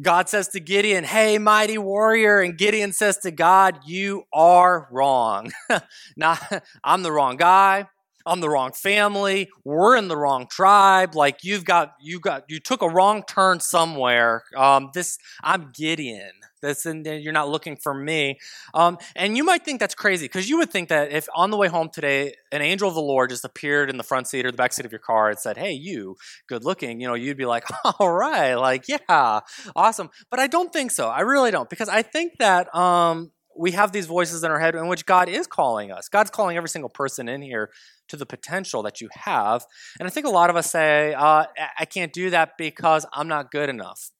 God 0.00 0.28
says 0.28 0.48
to 0.48 0.60
Gideon, 0.60 1.04
Hey, 1.04 1.38
mighty 1.38 1.76
warrior. 1.76 2.40
And 2.40 2.56
Gideon 2.56 2.92
says 2.92 3.18
to 3.18 3.30
God, 3.30 3.80
You 3.84 4.22
are 4.32 4.88
wrong. 4.90 5.52
now, 6.16 6.38
I'm 6.84 7.02
the 7.02 7.12
wrong 7.12 7.36
guy. 7.36 7.88
I'm 8.26 8.40
the 8.40 8.48
wrong 8.48 8.72
family. 8.72 9.48
We're 9.64 9.96
in 9.96 10.08
the 10.08 10.16
wrong 10.16 10.46
tribe. 10.48 11.14
Like 11.14 11.38
you've 11.42 11.64
got, 11.64 11.94
you 12.00 12.20
got, 12.20 12.44
you 12.48 12.60
took 12.60 12.82
a 12.82 12.88
wrong 12.88 13.22
turn 13.28 13.60
somewhere. 13.60 14.44
Um, 14.56 14.90
this, 14.94 15.18
I'm 15.42 15.70
Gideon. 15.74 16.32
This, 16.62 16.86
and 16.86 17.04
you're 17.04 17.32
not 17.32 17.48
looking 17.48 17.76
for 17.76 17.92
me. 17.92 18.38
Um, 18.72 18.96
and 19.16 19.36
you 19.36 19.42
might 19.42 19.64
think 19.64 19.80
that's 19.80 19.96
crazy 19.96 20.26
because 20.26 20.48
you 20.48 20.58
would 20.58 20.70
think 20.70 20.90
that 20.90 21.10
if 21.10 21.26
on 21.34 21.50
the 21.50 21.56
way 21.56 21.66
home 21.66 21.88
today, 21.92 22.34
an 22.52 22.62
angel 22.62 22.88
of 22.88 22.94
the 22.94 23.00
Lord 23.00 23.30
just 23.30 23.44
appeared 23.44 23.90
in 23.90 23.96
the 23.96 24.04
front 24.04 24.28
seat 24.28 24.46
or 24.46 24.52
the 24.52 24.56
back 24.56 24.72
seat 24.72 24.86
of 24.86 24.92
your 24.92 25.00
car 25.00 25.28
and 25.28 25.38
said, 25.38 25.56
"Hey, 25.56 25.72
you, 25.72 26.16
good 26.46 26.64
looking," 26.64 27.00
you 27.00 27.08
know, 27.08 27.14
you'd 27.14 27.36
be 27.36 27.46
like, 27.46 27.64
"All 27.98 28.12
right, 28.12 28.54
like 28.54 28.84
yeah, 28.88 29.40
awesome." 29.74 30.10
But 30.30 30.38
I 30.38 30.46
don't 30.46 30.72
think 30.72 30.92
so. 30.92 31.08
I 31.08 31.22
really 31.22 31.50
don't 31.50 31.68
because 31.68 31.88
I 31.88 32.02
think 32.02 32.34
that. 32.38 32.72
Um, 32.74 33.32
we 33.56 33.72
have 33.72 33.92
these 33.92 34.06
voices 34.06 34.42
in 34.44 34.50
our 34.50 34.58
head 34.58 34.74
in 34.74 34.88
which 34.88 35.06
God 35.06 35.28
is 35.28 35.46
calling 35.46 35.90
us. 35.90 36.08
God's 36.08 36.30
calling 36.30 36.56
every 36.56 36.68
single 36.68 36.88
person 36.88 37.28
in 37.28 37.42
here 37.42 37.70
to 38.08 38.16
the 38.16 38.26
potential 38.26 38.82
that 38.82 39.00
you 39.00 39.08
have. 39.12 39.64
And 39.98 40.06
I 40.06 40.10
think 40.10 40.26
a 40.26 40.30
lot 40.30 40.50
of 40.50 40.56
us 40.56 40.70
say, 40.70 41.14
uh, 41.14 41.44
I 41.78 41.84
can't 41.84 42.12
do 42.12 42.30
that 42.30 42.56
because 42.58 43.06
I'm 43.12 43.28
not 43.28 43.50
good 43.50 43.68
enough. 43.68 44.10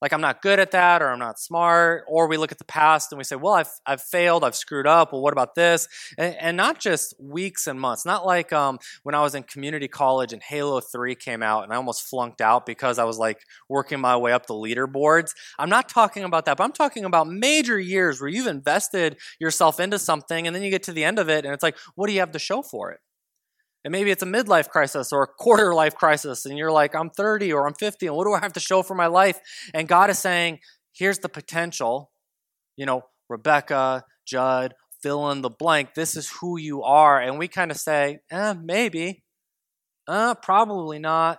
Like 0.00 0.12
I'm 0.12 0.20
not 0.20 0.42
good 0.42 0.58
at 0.60 0.70
that, 0.72 1.02
or 1.02 1.08
I'm 1.10 1.18
not 1.18 1.38
smart, 1.38 2.04
or 2.08 2.28
we 2.28 2.36
look 2.36 2.52
at 2.52 2.58
the 2.58 2.64
past 2.64 3.12
and 3.12 3.18
we 3.18 3.24
say, 3.24 3.36
"Well, 3.36 3.54
I've 3.54 3.70
I've 3.86 4.00
failed, 4.02 4.44
I've 4.44 4.54
screwed 4.54 4.86
up. 4.86 5.12
Well, 5.12 5.22
what 5.22 5.32
about 5.32 5.54
this?" 5.54 5.88
And, 6.16 6.36
and 6.36 6.56
not 6.56 6.78
just 6.80 7.14
weeks 7.20 7.66
and 7.66 7.80
months. 7.80 8.04
Not 8.06 8.24
like 8.26 8.52
um, 8.52 8.78
when 9.02 9.14
I 9.14 9.22
was 9.22 9.34
in 9.34 9.42
community 9.42 9.88
college 9.88 10.32
and 10.32 10.42
Halo 10.42 10.80
Three 10.80 11.14
came 11.14 11.42
out, 11.42 11.64
and 11.64 11.72
I 11.72 11.76
almost 11.76 12.02
flunked 12.08 12.40
out 12.40 12.66
because 12.66 12.98
I 12.98 13.04
was 13.04 13.18
like 13.18 13.40
working 13.68 14.00
my 14.00 14.16
way 14.16 14.32
up 14.32 14.46
the 14.46 14.54
leaderboards. 14.54 15.32
I'm 15.58 15.70
not 15.70 15.88
talking 15.88 16.24
about 16.24 16.44
that, 16.46 16.56
but 16.56 16.64
I'm 16.64 16.72
talking 16.72 17.04
about 17.04 17.26
major 17.28 17.78
years 17.78 18.20
where 18.20 18.28
you've 18.30 18.46
invested 18.46 19.16
yourself 19.40 19.80
into 19.80 19.98
something, 19.98 20.46
and 20.46 20.54
then 20.54 20.62
you 20.62 20.70
get 20.70 20.84
to 20.84 20.92
the 20.92 21.04
end 21.04 21.18
of 21.18 21.28
it, 21.28 21.44
and 21.44 21.54
it's 21.54 21.62
like, 21.62 21.76
what 21.94 22.06
do 22.06 22.12
you 22.12 22.20
have 22.20 22.32
to 22.32 22.38
show 22.38 22.62
for 22.62 22.90
it? 22.92 23.00
And 23.84 23.92
maybe 23.92 24.10
it's 24.10 24.22
a 24.22 24.26
midlife 24.26 24.68
crisis 24.68 25.12
or 25.12 25.22
a 25.22 25.26
quarter 25.26 25.74
life 25.74 25.94
crisis, 25.94 26.44
and 26.44 26.58
you're 26.58 26.72
like, 26.72 26.94
I'm 26.94 27.10
30 27.10 27.52
or 27.52 27.66
I'm 27.66 27.74
50, 27.74 28.06
and 28.08 28.16
what 28.16 28.24
do 28.24 28.32
I 28.32 28.40
have 28.40 28.52
to 28.54 28.60
show 28.60 28.82
for 28.82 28.94
my 28.94 29.06
life? 29.06 29.38
And 29.72 29.86
God 29.86 30.10
is 30.10 30.18
saying, 30.18 30.58
here's 30.92 31.20
the 31.20 31.28
potential. 31.28 32.10
You 32.76 32.86
know, 32.86 33.02
Rebecca, 33.28 34.04
Judd, 34.26 34.74
fill 35.02 35.30
in 35.30 35.42
the 35.42 35.50
blank. 35.50 35.94
This 35.94 36.16
is 36.16 36.30
who 36.40 36.58
you 36.58 36.82
are. 36.82 37.20
And 37.20 37.38
we 37.38 37.48
kind 37.48 37.70
of 37.70 37.76
say, 37.76 38.18
eh, 38.30 38.54
maybe. 38.60 39.22
Uh, 40.06 40.34
probably 40.34 40.98
not. 40.98 41.38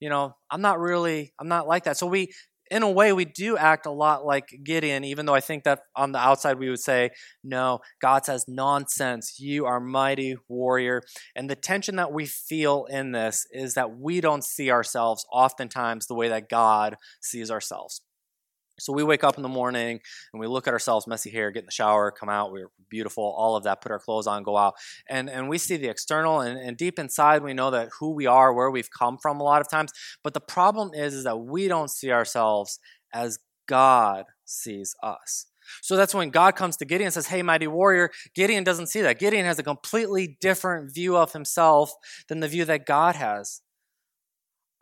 You 0.00 0.10
know, 0.10 0.34
I'm 0.50 0.60
not 0.60 0.80
really, 0.80 1.32
I'm 1.40 1.48
not 1.48 1.68
like 1.68 1.84
that. 1.84 1.96
So 1.96 2.06
we, 2.06 2.32
in 2.72 2.82
a 2.82 2.90
way, 2.90 3.12
we 3.12 3.26
do 3.26 3.58
act 3.58 3.84
a 3.84 3.90
lot 3.90 4.24
like 4.24 4.60
Gideon, 4.64 5.04
even 5.04 5.26
though 5.26 5.34
I 5.34 5.40
think 5.40 5.64
that 5.64 5.80
on 5.94 6.12
the 6.12 6.18
outside 6.18 6.58
we 6.58 6.70
would 6.70 6.80
say, 6.80 7.10
no, 7.44 7.80
God 8.00 8.24
says, 8.24 8.46
nonsense, 8.48 9.38
you 9.38 9.66
are 9.66 9.78
mighty 9.78 10.36
warrior. 10.48 11.02
And 11.36 11.50
the 11.50 11.54
tension 11.54 11.96
that 11.96 12.14
we 12.14 12.24
feel 12.24 12.86
in 12.86 13.12
this 13.12 13.46
is 13.52 13.74
that 13.74 13.98
we 13.98 14.22
don't 14.22 14.42
see 14.42 14.70
ourselves 14.70 15.26
oftentimes 15.30 16.06
the 16.06 16.14
way 16.14 16.30
that 16.30 16.48
God 16.48 16.96
sees 17.20 17.50
ourselves. 17.50 18.00
So 18.82 18.92
we 18.92 19.04
wake 19.04 19.22
up 19.22 19.36
in 19.36 19.42
the 19.42 19.48
morning 19.48 20.00
and 20.32 20.40
we 20.40 20.46
look 20.46 20.66
at 20.66 20.72
ourselves, 20.72 21.06
messy 21.06 21.30
hair, 21.30 21.50
get 21.50 21.60
in 21.60 21.66
the 21.66 21.72
shower, 21.72 22.10
come 22.10 22.28
out, 22.28 22.50
we're 22.50 22.70
beautiful, 22.88 23.22
all 23.24 23.56
of 23.56 23.64
that, 23.64 23.80
put 23.80 23.92
our 23.92 23.98
clothes 23.98 24.26
on, 24.26 24.42
go 24.42 24.56
out. 24.56 24.74
And, 25.08 25.30
and 25.30 25.48
we 25.48 25.58
see 25.58 25.76
the 25.76 25.88
external, 25.88 26.40
and, 26.40 26.58
and 26.58 26.76
deep 26.76 26.98
inside, 26.98 27.42
we 27.42 27.54
know 27.54 27.70
that 27.70 27.90
who 28.00 28.10
we 28.10 28.26
are, 28.26 28.52
where 28.52 28.70
we've 28.70 28.90
come 28.90 29.18
from 29.18 29.40
a 29.40 29.44
lot 29.44 29.60
of 29.60 29.70
times. 29.70 29.92
But 30.22 30.34
the 30.34 30.40
problem 30.40 30.90
is, 30.94 31.14
is 31.14 31.24
that 31.24 31.38
we 31.38 31.68
don't 31.68 31.90
see 31.90 32.10
ourselves 32.10 32.80
as 33.14 33.38
God 33.66 34.24
sees 34.44 34.94
us. 35.02 35.46
So 35.80 35.96
that's 35.96 36.14
when 36.14 36.30
God 36.30 36.56
comes 36.56 36.76
to 36.78 36.84
Gideon 36.84 37.06
and 37.06 37.14
says, 37.14 37.28
Hey, 37.28 37.42
mighty 37.42 37.66
warrior. 37.66 38.10
Gideon 38.34 38.64
doesn't 38.64 38.88
see 38.88 39.00
that. 39.00 39.18
Gideon 39.18 39.46
has 39.46 39.58
a 39.58 39.62
completely 39.62 40.36
different 40.40 40.92
view 40.92 41.16
of 41.16 41.32
himself 41.32 41.94
than 42.28 42.40
the 42.40 42.48
view 42.48 42.64
that 42.64 42.84
God 42.84 43.16
has. 43.16 43.61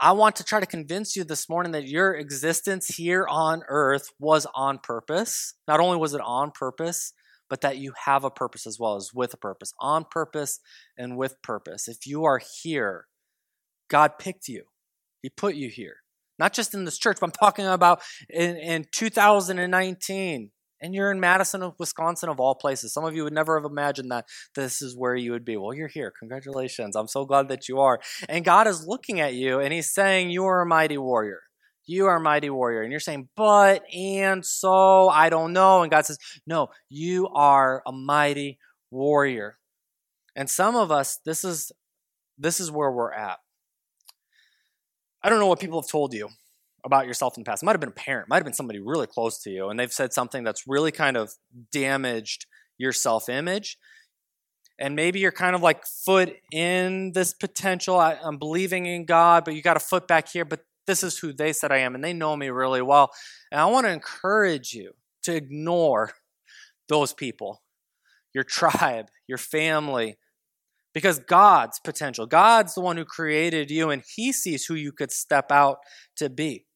I 0.03 0.13
want 0.13 0.37
to 0.37 0.45
try 0.45 0.61
to 0.61 0.67
convince 0.67 1.15
you 1.15 1.25
this 1.25 1.47
morning 1.47 1.73
that 1.73 1.87
your 1.87 2.15
existence 2.15 2.89
here 2.89 3.27
on 3.29 3.63
earth 3.69 4.09
was 4.19 4.47
on 4.55 4.79
purpose. 4.79 5.53
Not 5.69 5.79
only 5.79 5.99
was 5.99 6.15
it 6.15 6.23
on 6.23 6.53
purpose, 6.53 7.13
but 7.51 7.61
that 7.61 7.77
you 7.77 7.93
have 8.07 8.25
a 8.25 8.31
purpose 8.31 8.67
as 8.67 8.79
well 8.79 8.97
as 8.97 9.11
with 9.13 9.35
a 9.35 9.37
purpose, 9.37 9.75
on 9.79 10.07
purpose 10.11 10.61
and 10.97 11.19
with 11.19 11.43
purpose. 11.43 11.87
If 11.87 12.07
you 12.07 12.25
are 12.25 12.41
here, 12.63 13.09
God 13.91 14.13
picked 14.19 14.49
you, 14.49 14.65
He 15.21 15.29
put 15.29 15.55
you 15.55 15.69
here. 15.69 15.97
Not 16.39 16.55
just 16.55 16.73
in 16.73 16.87
this 16.87 16.97
church, 16.97 17.19
but 17.21 17.27
I'm 17.27 17.33
talking 17.33 17.67
about 17.67 18.01
in, 18.31 18.57
in 18.57 18.87
2019 18.95 20.51
and 20.81 20.95
you're 20.95 21.11
in 21.11 21.21
Madison, 21.21 21.73
Wisconsin, 21.79 22.29
of 22.29 22.41
all 22.41 22.55
places. 22.55 22.93
Some 22.93 23.05
of 23.05 23.15
you 23.15 23.25
would 23.25 23.33
never 23.33 23.59
have 23.59 23.71
imagined 23.71 24.11
that 24.11 24.27
this 24.55 24.81
is 24.81 24.97
where 24.97 25.15
you 25.15 25.33
would 25.33 25.45
be. 25.45 25.57
Well, 25.57 25.75
you're 25.75 25.89
here. 25.89 26.13
Congratulations. 26.19 26.97
I'm 26.97 27.09
so 27.09 27.25
glad 27.25 27.49
that 27.49 27.69
you 27.69 27.81
are. 27.81 28.01
And 28.29 28.45
God 28.45 28.67
is 28.67 28.87
looking 28.87 29.21
at 29.21 29.35
you 29.35 29.61
and 29.61 29.73
He's 29.73 29.93
saying, 29.93 30.31
You 30.31 30.45
are 30.47 30.63
a 30.63 30.67
mighty 30.67 30.99
warrior. 30.99 31.41
You 31.87 32.07
are 32.07 32.17
a 32.17 32.21
mighty 32.21 32.51
warrior. 32.51 32.83
And 32.83 32.91
you're 32.91 33.01
saying, 33.01 33.29
But, 33.37 33.83
and 33.95 34.45
so, 34.45 35.09
I 35.09 35.29
don't 35.29 35.53
know. 35.53 35.83
And 35.83 35.91
God 35.91 36.07
says, 36.07 36.19
No, 36.47 36.69
you 36.89 37.29
are 37.29 37.83
a 37.87 37.93
mighty 37.93 38.59
warrior. 38.91 39.59
And 40.37 40.49
some 40.49 40.77
of 40.77 40.91
us, 40.91 41.19
this 41.25 41.45
is 41.45 41.73
this 42.39 42.59
is 42.59 42.71
where 42.71 42.91
we're 42.91 43.13
at. 43.13 43.39
I 45.23 45.29
don't 45.29 45.39
know 45.39 45.47
what 45.47 45.61
people 45.61 45.83
have 45.83 45.91
told 45.91 46.15
you 46.15 46.31
about 46.85 47.07
yourself 47.07 47.37
in 47.37 47.43
the 47.43 47.49
past. 47.49 47.63
It 47.63 47.67
might 47.67 47.73
have 47.73 47.81
been 47.81 47.91
a 47.91 47.93
parent, 47.93 48.29
might 48.29 48.37
have 48.37 48.45
been 48.45 48.53
somebody 48.53 48.81
really 48.81 49.07
close 49.07 49.39
to 49.43 49.51
you, 49.51 49.69
and 49.69 49.79
they've 49.79 49.93
said 49.93 50.13
something 50.13 50.45
that's 50.45 50.67
really 50.67 50.93
kind 50.93 51.17
of 51.17 51.33
damaged 51.73 52.47
your 52.79 52.93
self 52.93 53.29
image. 53.29 53.79
And 54.79 54.97
maybe 54.97 55.21
you're 55.21 55.33
kind 55.33 55.55
of 55.55 55.61
like 55.61 55.85
foot 55.87 56.35
in 56.53 57.13
this 57.13 57.35
potential. 57.35 57.99
I, 57.99 58.17
am 58.25 58.39
believing 58.39 58.87
in 58.87 59.05
God, 59.05 59.45
but 59.45 59.55
you 59.55 59.61
got 59.61 59.77
a 59.77 59.81
foot 59.81 60.09
back 60.09 60.29
here, 60.29 60.47
but 60.47 60.61
this 60.87 61.03
is 61.03 61.19
who 61.19 61.33
they 61.33 61.53
said 61.53 61.71
I 61.71 61.79
am, 61.79 61.95
and 61.95 62.03
they 62.03 62.15
know 62.15 62.35
me 62.35 62.49
really 62.49 62.83
well. 62.83 63.11
And 63.53 63.61
I 63.61 63.67
want 63.67 63.87
to 63.87 63.93
encourage 63.93 64.73
you 64.73 64.93
to 65.25 65.35
ignore 65.35 66.13
those 66.89 67.13
people, 67.13 67.63
your 68.35 68.45
tribe, 68.45 69.07
your 69.29 69.39
family, 69.39 70.17
because 70.93 71.19
God's 71.21 71.79
potential, 71.79 72.27
God's 72.27 72.75
the 72.75 72.81
one 72.81 72.97
who 72.97 73.05
created 73.05 73.71
you, 73.71 73.91
and 73.91 74.03
He 74.17 74.33
sees 74.33 74.65
who 74.65 74.75
you 74.75 74.93
could 74.93 75.13
step 75.13 75.53
out 75.53 75.79
to 76.17 76.29
be. 76.29 76.67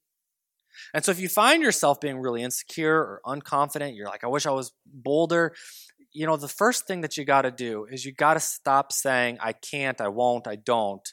And 0.92 1.04
so 1.04 1.10
if 1.10 1.18
you 1.18 1.28
find 1.28 1.62
yourself 1.62 2.00
being 2.00 2.18
really 2.18 2.42
insecure 2.42 2.96
or 2.96 3.20
unconfident, 3.26 3.96
you're 3.96 4.06
like, 4.06 4.24
I 4.24 4.28
wish 4.28 4.46
I 4.46 4.50
was 4.50 4.72
bolder. 4.86 5.54
You 6.12 6.26
know, 6.26 6.36
the 6.36 6.48
first 6.48 6.86
thing 6.86 7.00
that 7.00 7.16
you 7.16 7.24
got 7.24 7.42
to 7.42 7.50
do 7.50 7.86
is 7.90 8.04
you 8.04 8.12
got 8.12 8.34
to 8.34 8.40
stop 8.40 8.92
saying, 8.92 9.38
I 9.40 9.52
can't, 9.52 10.00
I 10.00 10.08
won't, 10.08 10.46
I 10.46 10.56
don't. 10.56 11.06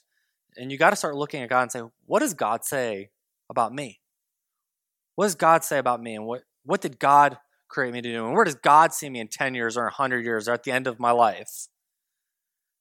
And 0.57 0.71
you 0.71 0.77
got 0.77 0.91
to 0.91 0.95
start 0.95 1.15
looking 1.15 1.41
at 1.41 1.49
God 1.49 1.63
and 1.63 1.71
say, 1.71 1.81
what 2.05 2.19
does 2.19 2.33
God 2.33 2.65
say 2.65 3.09
about 3.49 3.73
me? 3.73 3.99
What 5.15 5.25
does 5.25 5.35
God 5.35 5.63
say 5.63 5.77
about 5.77 6.01
me? 6.01 6.15
And 6.15 6.25
what, 6.25 6.43
what 6.63 6.81
did 6.81 6.99
God 6.99 7.37
create 7.67 7.93
me 7.93 8.01
to 8.01 8.11
do? 8.11 8.25
And 8.25 8.35
where 8.35 8.45
does 8.45 8.55
God 8.55 8.93
see 8.93 9.09
me 9.09 9.19
in 9.19 9.27
10 9.27 9.55
years 9.55 9.77
or 9.77 9.83
100 9.83 10.23
years 10.23 10.47
or 10.47 10.53
at 10.53 10.63
the 10.63 10.71
end 10.71 10.87
of 10.87 10.99
my 10.99 11.11
life? 11.11 11.67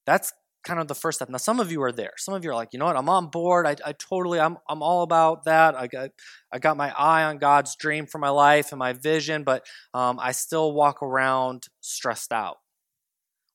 That's 0.04 0.32
kind 0.64 0.79
of 0.81 0.88
the 0.88 0.95
first 0.95 1.19
step. 1.19 1.29
Now, 1.29 1.38
some 1.38 1.61
of 1.61 1.73
you 1.73 1.83
are 1.83 1.93
there. 1.93 2.12
Some 2.19 2.35
of 2.35 2.45
you 2.45 2.50
are 2.50 2.55
like, 2.55 2.73
you 2.73 2.79
know 2.79 2.87
what? 2.87 2.97
I'm 2.97 3.09
on 3.09 3.29
board. 3.29 3.67
I, 3.67 3.76
I 3.85 3.93
totally, 3.93 4.38
I'm, 4.38 4.59
I'm 4.69 4.83
all 4.83 5.02
about 5.02 5.45
that. 5.45 5.75
I 5.75 5.87
got, 5.87 6.11
I 6.52 6.59
got 6.59 6.76
my 6.76 6.93
eye 6.97 7.25
on 7.25 7.38
God's 7.38 7.76
dream 7.76 8.07
for 8.07 8.19
my 8.19 8.29
life 8.29 8.73
and 8.73 8.79
my 8.79 8.93
vision, 8.93 9.43
but 9.43 9.64
um, 9.95 10.19
I 10.21 10.33
still 10.33 10.73
walk 10.73 11.02
around 11.02 11.69
stressed 11.81 12.33
out 12.33 12.59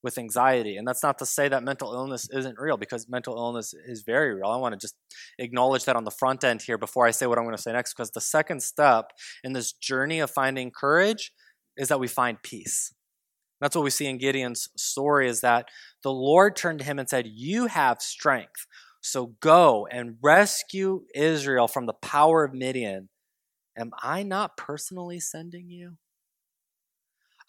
with 0.02 0.18
anxiety. 0.18 0.78
And 0.78 0.88
that's 0.88 1.02
not 1.02 1.18
to 1.18 1.26
say 1.26 1.48
that 1.48 1.64
mental 1.64 1.94
illness 1.94 2.30
isn't 2.32 2.60
real 2.60 2.78
because 2.78 3.10
mental 3.10 3.36
illness 3.36 3.74
is 3.88 4.04
very 4.04 4.36
real. 4.36 4.50
I 4.50 4.58
want 4.58 4.74
to 4.74 4.80
just 4.80 4.96
acknowledge 5.40 5.86
that 5.86 5.96
on 5.96 6.04
the 6.04 6.12
front 6.12 6.44
end 6.44 6.62
here 6.62 6.78
before 6.78 7.08
I 7.08 7.12
say 7.12 7.26
what 7.26 7.40
I'm 7.40 7.44
going 7.44 7.56
to 7.56 7.62
say 7.62 7.74
next, 7.74 7.94
because 7.94 8.12
the 8.12 8.22
second 8.22 8.62
step 8.62 9.12
in 9.44 9.54
this 9.54 9.74
journey 9.74 10.20
of 10.20 10.30
finding 10.30 10.70
courage 10.70 11.32
is 11.76 11.88
that 11.88 12.00
we 12.00 12.08
find 12.08 12.42
peace. 12.44 12.94
That's 13.62 13.76
what 13.76 13.84
we 13.84 13.90
see 13.90 14.06
in 14.06 14.18
Gideon's 14.18 14.70
story 14.78 15.28
is 15.28 15.42
that 15.42 15.70
the 16.06 16.14
Lord 16.14 16.56
turned 16.56 16.78
to 16.78 16.86
him 16.86 17.00
and 17.00 17.10
said, 17.10 17.26
You 17.26 17.66
have 17.66 18.00
strength. 18.00 18.68
So 19.02 19.34
go 19.40 19.88
and 19.90 20.18
rescue 20.22 21.02
Israel 21.16 21.68
from 21.68 21.88
the 21.88 21.94
power 21.94 22.44
of 22.44 22.54
Midian. 22.54 23.10
Am 23.76 23.90
I 24.04 24.22
not 24.22 24.56
personally 24.56 25.20
sending 25.20 25.68
you? 25.68 25.98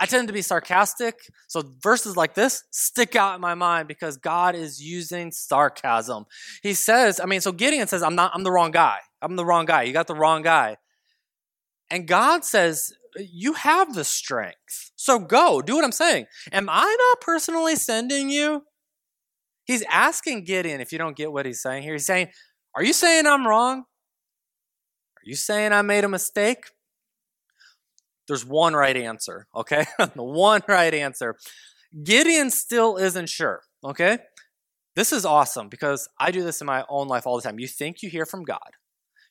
I 0.01 0.07
tend 0.07 0.29
to 0.29 0.33
be 0.33 0.41
sarcastic, 0.41 1.19
so 1.49 1.65
verses 1.83 2.17
like 2.17 2.33
this 2.33 2.65
stick 2.71 3.15
out 3.15 3.35
in 3.35 3.43
my 3.43 3.55
mind 3.55 3.89
because 3.89 4.17
God 4.17 4.55
is 4.55 4.83
using 4.83 5.33
sarcasm. 5.33 6.25
He 6.63 6.73
says, 6.73 7.21
I 7.21 7.27
mean, 7.27 7.43
so 7.43 7.53
Gideon 7.53 7.89
says, 7.89 8.03
I'm 8.03 8.15
not, 8.15 8.33
I'm 8.35 8.43
the 8.43 8.53
wrong 8.53 8.71
guy. 8.71 9.01
I'm 9.21 9.37
the 9.37 9.45
wrong 9.45 9.67
guy. 9.67 9.83
You 9.83 9.93
got 9.93 10.07
the 10.07 10.15
wrong 10.15 10.41
guy. 10.41 10.79
And 11.91 12.09
God 12.09 12.43
says, 12.47 12.95
you 13.19 13.55
have 13.55 13.95
the 13.95 14.05
strength. 14.05 14.93
So 14.97 15.19
go, 15.19 15.63
do 15.63 15.77
what 15.77 15.85
I'm 15.85 15.93
saying. 15.93 16.27
Am 16.53 16.69
I 16.69 16.97
not 16.99 17.21
personally 17.21 17.77
sending 17.77 18.31
you? 18.31 18.63
He's 19.65 19.83
asking 19.91 20.45
Gideon, 20.45 20.81
if 20.81 20.93
you 20.93 20.99
don't 20.99 21.17
get 21.17 21.33
what 21.33 21.47
he's 21.47 21.61
saying 21.61 21.83
here, 21.83 21.95
he's 21.95 22.07
saying, 22.07 22.29
Are 22.75 22.85
you 22.85 22.93
saying 22.93 23.27
I'm 23.27 23.47
wrong? 23.47 23.81
Are 23.81 25.25
you 25.25 25.35
saying 25.35 25.73
I 25.73 25.83
made 25.83 26.05
a 26.05 26.09
mistake? 26.09 26.67
There's 28.29 28.45
one 28.45 28.75
right 28.75 28.97
answer, 28.97 29.47
okay? 29.55 29.87
the 29.99 30.23
one 30.23 30.63
right 30.69 30.95
answer. 30.95 31.37
Gideon 32.03 32.51
still 32.51 32.97
isn't 32.97 33.29
sure, 33.29 33.63
okay? 33.85 34.19
This 34.95 35.13
is 35.13 35.25
awesome 35.25 35.69
because 35.69 36.09
I 36.19 36.31
do 36.31 36.43
this 36.43 36.61
in 36.61 36.67
my 36.67 36.85
own 36.89 37.09
life 37.09 37.27
all 37.27 37.37
the 37.37 37.43
time. 37.43 37.59
You 37.59 37.69
think 37.69 38.03
you 38.03 38.09
hear 38.09 38.27
from 38.27 38.45
God, 38.45 38.71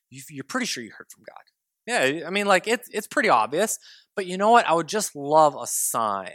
you're 0.09 0.43
pretty 0.43 0.65
sure 0.65 0.83
you 0.83 0.91
heard 0.97 1.07
from 1.09 1.23
God. 1.27 1.54
Yeah, 1.87 2.21
I 2.25 2.29
mean, 2.31 2.45
like 2.47 2.67
it's 2.67 2.89
it's 2.91 3.07
pretty 3.07 3.29
obvious, 3.29 3.77
but 4.15 4.25
you 4.25 4.37
know 4.37 4.51
what? 4.51 4.67
I 4.67 4.73
would 4.73 4.87
just 4.87 5.15
love 5.15 5.55
a 5.55 5.67
sign. 5.67 6.31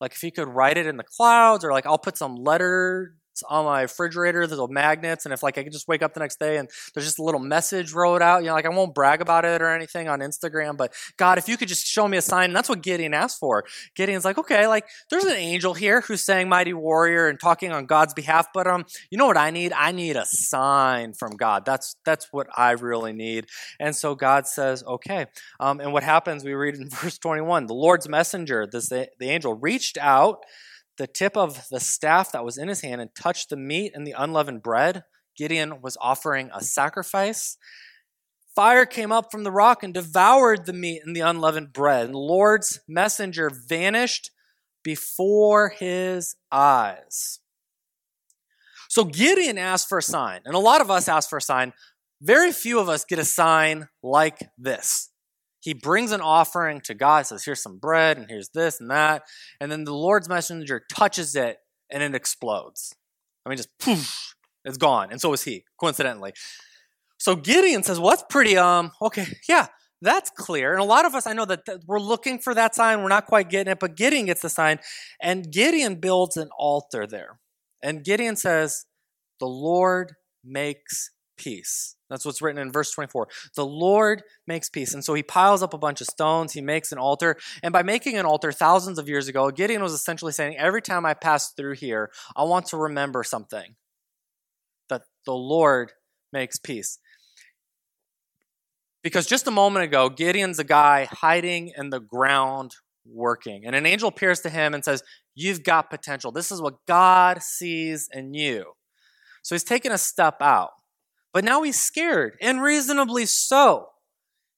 Like 0.00 0.12
if 0.12 0.22
you 0.22 0.32
could 0.32 0.48
write 0.48 0.78
it 0.78 0.86
in 0.86 0.96
the 0.96 1.04
clouds, 1.04 1.64
or 1.64 1.72
like 1.72 1.86
I'll 1.86 1.98
put 1.98 2.16
some 2.16 2.36
letter 2.36 3.14
on 3.48 3.64
my 3.64 3.82
refrigerator. 3.82 4.40
There's 4.40 4.50
little 4.50 4.68
magnets, 4.68 5.24
and 5.24 5.32
if 5.32 5.42
like 5.42 5.58
I 5.58 5.64
could 5.64 5.72
just 5.72 5.88
wake 5.88 6.02
up 6.02 6.14
the 6.14 6.20
next 6.20 6.38
day 6.38 6.58
and 6.58 6.68
there's 6.92 7.06
just 7.06 7.18
a 7.18 7.22
little 7.22 7.40
message 7.40 7.92
wrote 7.92 8.22
out, 8.22 8.42
you 8.42 8.48
know, 8.48 8.54
like 8.54 8.66
I 8.66 8.70
won't 8.70 8.94
brag 8.94 9.20
about 9.20 9.44
it 9.44 9.62
or 9.62 9.68
anything 9.68 10.08
on 10.08 10.20
Instagram, 10.20 10.76
but 10.76 10.92
God, 11.16 11.38
if 11.38 11.48
you 11.48 11.56
could 11.56 11.68
just 11.68 11.86
show 11.86 12.06
me 12.08 12.18
a 12.18 12.22
sign, 12.22 12.46
and 12.46 12.56
that's 12.56 12.68
what 12.68 12.82
Gideon 12.82 13.14
asked 13.14 13.38
for. 13.38 13.64
Gideon's 13.94 14.24
like, 14.24 14.38
okay, 14.38 14.66
like 14.66 14.86
there's 15.10 15.24
an 15.24 15.36
angel 15.36 15.74
here 15.74 16.00
who's 16.02 16.20
saying 16.20 16.48
mighty 16.48 16.74
warrior 16.74 17.28
and 17.28 17.38
talking 17.40 17.72
on 17.72 17.86
God's 17.86 18.14
behalf, 18.14 18.48
but 18.52 18.66
um, 18.66 18.84
you 19.10 19.18
know 19.18 19.26
what 19.26 19.36
I 19.36 19.50
need? 19.50 19.72
I 19.72 19.92
need 19.92 20.16
a 20.16 20.26
sign 20.26 21.14
from 21.14 21.36
God. 21.36 21.64
That's 21.64 21.96
that's 22.04 22.28
what 22.32 22.48
I 22.56 22.72
really 22.72 23.12
need. 23.12 23.46
And 23.80 23.94
so 23.94 24.14
God 24.14 24.46
says, 24.46 24.82
okay. 24.84 25.26
Um, 25.60 25.80
and 25.80 25.92
what 25.92 26.02
happens? 26.02 26.44
We 26.44 26.54
read 26.54 26.74
in 26.74 26.88
verse 26.90 27.18
21: 27.18 27.66
the 27.66 27.74
Lord's 27.74 28.08
messenger, 28.08 28.66
this 28.70 28.88
the, 28.88 29.08
the 29.18 29.30
angel, 29.30 29.54
reached 29.54 29.98
out 29.98 30.44
the 31.02 31.08
tip 31.08 31.36
of 31.36 31.66
the 31.68 31.80
staff 31.80 32.30
that 32.30 32.44
was 32.44 32.56
in 32.56 32.68
his 32.68 32.82
hand 32.82 33.00
and 33.00 33.12
touched 33.12 33.50
the 33.50 33.56
meat 33.56 33.90
and 33.92 34.06
the 34.06 34.14
unleavened 34.16 34.62
bread. 34.62 35.02
Gideon 35.36 35.82
was 35.82 35.98
offering 36.00 36.48
a 36.54 36.62
sacrifice. 36.62 37.56
Fire 38.54 38.86
came 38.86 39.10
up 39.10 39.32
from 39.32 39.42
the 39.42 39.50
rock 39.50 39.82
and 39.82 39.92
devoured 39.92 40.64
the 40.64 40.72
meat 40.72 41.02
and 41.04 41.16
the 41.16 41.20
unleavened 41.20 41.72
bread. 41.72 42.04
And 42.04 42.14
the 42.14 42.18
Lord's 42.18 42.78
messenger 42.86 43.50
vanished 43.50 44.30
before 44.84 45.70
his 45.70 46.36
eyes. 46.52 47.40
So 48.88 49.02
Gideon 49.02 49.58
asked 49.58 49.88
for 49.88 49.98
a 49.98 50.02
sign, 50.02 50.42
and 50.44 50.54
a 50.54 50.60
lot 50.60 50.80
of 50.80 50.88
us 50.88 51.08
ask 51.08 51.28
for 51.28 51.38
a 51.38 51.42
sign. 51.42 51.72
Very 52.20 52.52
few 52.52 52.78
of 52.78 52.88
us 52.88 53.04
get 53.04 53.18
a 53.18 53.24
sign 53.24 53.88
like 54.04 54.38
this 54.56 55.10
he 55.62 55.74
brings 55.74 56.10
an 56.10 56.20
offering 56.20 56.80
to 56.82 56.94
God, 56.94 57.24
says, 57.26 57.44
Here's 57.44 57.62
some 57.62 57.78
bread, 57.78 58.18
and 58.18 58.26
here's 58.28 58.48
this 58.48 58.80
and 58.80 58.90
that. 58.90 59.22
And 59.60 59.70
then 59.70 59.84
the 59.84 59.94
Lord's 59.94 60.28
messenger 60.28 60.82
touches 60.92 61.36
it, 61.36 61.58
and 61.88 62.02
it 62.02 62.14
explodes. 62.14 62.94
I 63.46 63.48
mean, 63.48 63.56
just 63.56 63.78
poof, 63.78 64.34
it's 64.64 64.76
gone. 64.76 65.08
And 65.12 65.20
so 65.20 65.32
is 65.32 65.44
he, 65.44 65.64
coincidentally. 65.78 66.32
So 67.18 67.36
Gideon 67.36 67.84
says, 67.84 68.00
Well, 68.00 68.10
that's 68.10 68.24
pretty, 68.28 68.56
um, 68.56 68.90
okay, 69.00 69.26
yeah, 69.48 69.68
that's 70.00 70.30
clear. 70.30 70.72
And 70.72 70.80
a 70.80 70.84
lot 70.84 71.04
of 71.04 71.14
us, 71.14 71.28
I 71.28 71.32
know 71.32 71.44
that, 71.44 71.64
that 71.66 71.82
we're 71.86 72.00
looking 72.00 72.40
for 72.40 72.54
that 72.54 72.74
sign. 72.74 73.00
We're 73.00 73.08
not 73.08 73.26
quite 73.26 73.48
getting 73.48 73.70
it, 73.70 73.78
but 73.78 73.96
Gideon 73.96 74.26
gets 74.26 74.42
the 74.42 74.50
sign. 74.50 74.80
And 75.22 75.50
Gideon 75.52 76.00
builds 76.00 76.36
an 76.36 76.50
altar 76.58 77.06
there. 77.06 77.38
And 77.80 78.04
Gideon 78.04 78.34
says, 78.34 78.86
The 79.38 79.46
Lord 79.46 80.16
makes 80.44 81.10
peace. 81.42 81.96
That's 82.08 82.24
what's 82.24 82.42
written 82.42 82.60
in 82.60 82.70
verse 82.70 82.90
24. 82.92 83.26
The 83.56 83.66
Lord 83.66 84.22
makes 84.46 84.68
peace. 84.68 84.92
And 84.94 85.04
so 85.04 85.14
he 85.14 85.22
piles 85.22 85.62
up 85.62 85.74
a 85.74 85.78
bunch 85.78 86.00
of 86.00 86.06
stones, 86.06 86.52
he 86.52 86.60
makes 86.60 86.92
an 86.92 86.98
altar. 86.98 87.36
And 87.62 87.72
by 87.72 87.82
making 87.82 88.16
an 88.16 88.26
altar 88.26 88.52
thousands 88.52 88.98
of 88.98 89.08
years 89.08 89.28
ago, 89.28 89.50
Gideon 89.50 89.82
was 89.82 89.92
essentially 89.92 90.32
saying, 90.32 90.56
Every 90.56 90.82
time 90.82 91.06
I 91.06 91.14
pass 91.14 91.52
through 91.52 91.74
here, 91.74 92.10
I 92.36 92.44
want 92.44 92.66
to 92.66 92.76
remember 92.76 93.24
something 93.24 93.76
that 94.88 95.02
the 95.26 95.34
Lord 95.34 95.92
makes 96.32 96.58
peace. 96.58 96.98
Because 99.02 99.26
just 99.26 99.48
a 99.48 99.50
moment 99.50 99.84
ago, 99.84 100.08
Gideon's 100.08 100.60
a 100.60 100.64
guy 100.64 101.08
hiding 101.10 101.72
in 101.76 101.90
the 101.90 101.98
ground 101.98 102.76
working. 103.04 103.64
And 103.66 103.74
an 103.74 103.86
angel 103.86 104.08
appears 104.08 104.40
to 104.40 104.50
him 104.50 104.74
and 104.74 104.84
says, 104.84 105.02
You've 105.34 105.64
got 105.64 105.88
potential. 105.88 106.30
This 106.30 106.52
is 106.52 106.60
what 106.60 106.74
God 106.86 107.42
sees 107.42 108.08
in 108.12 108.34
you. 108.34 108.74
So 109.42 109.54
he's 109.54 109.64
taken 109.64 109.90
a 109.90 109.98
step 109.98 110.36
out. 110.40 110.70
But 111.32 111.44
now 111.44 111.62
he's 111.62 111.80
scared, 111.80 112.36
and 112.40 112.62
reasonably 112.62 113.26
so. 113.26 113.88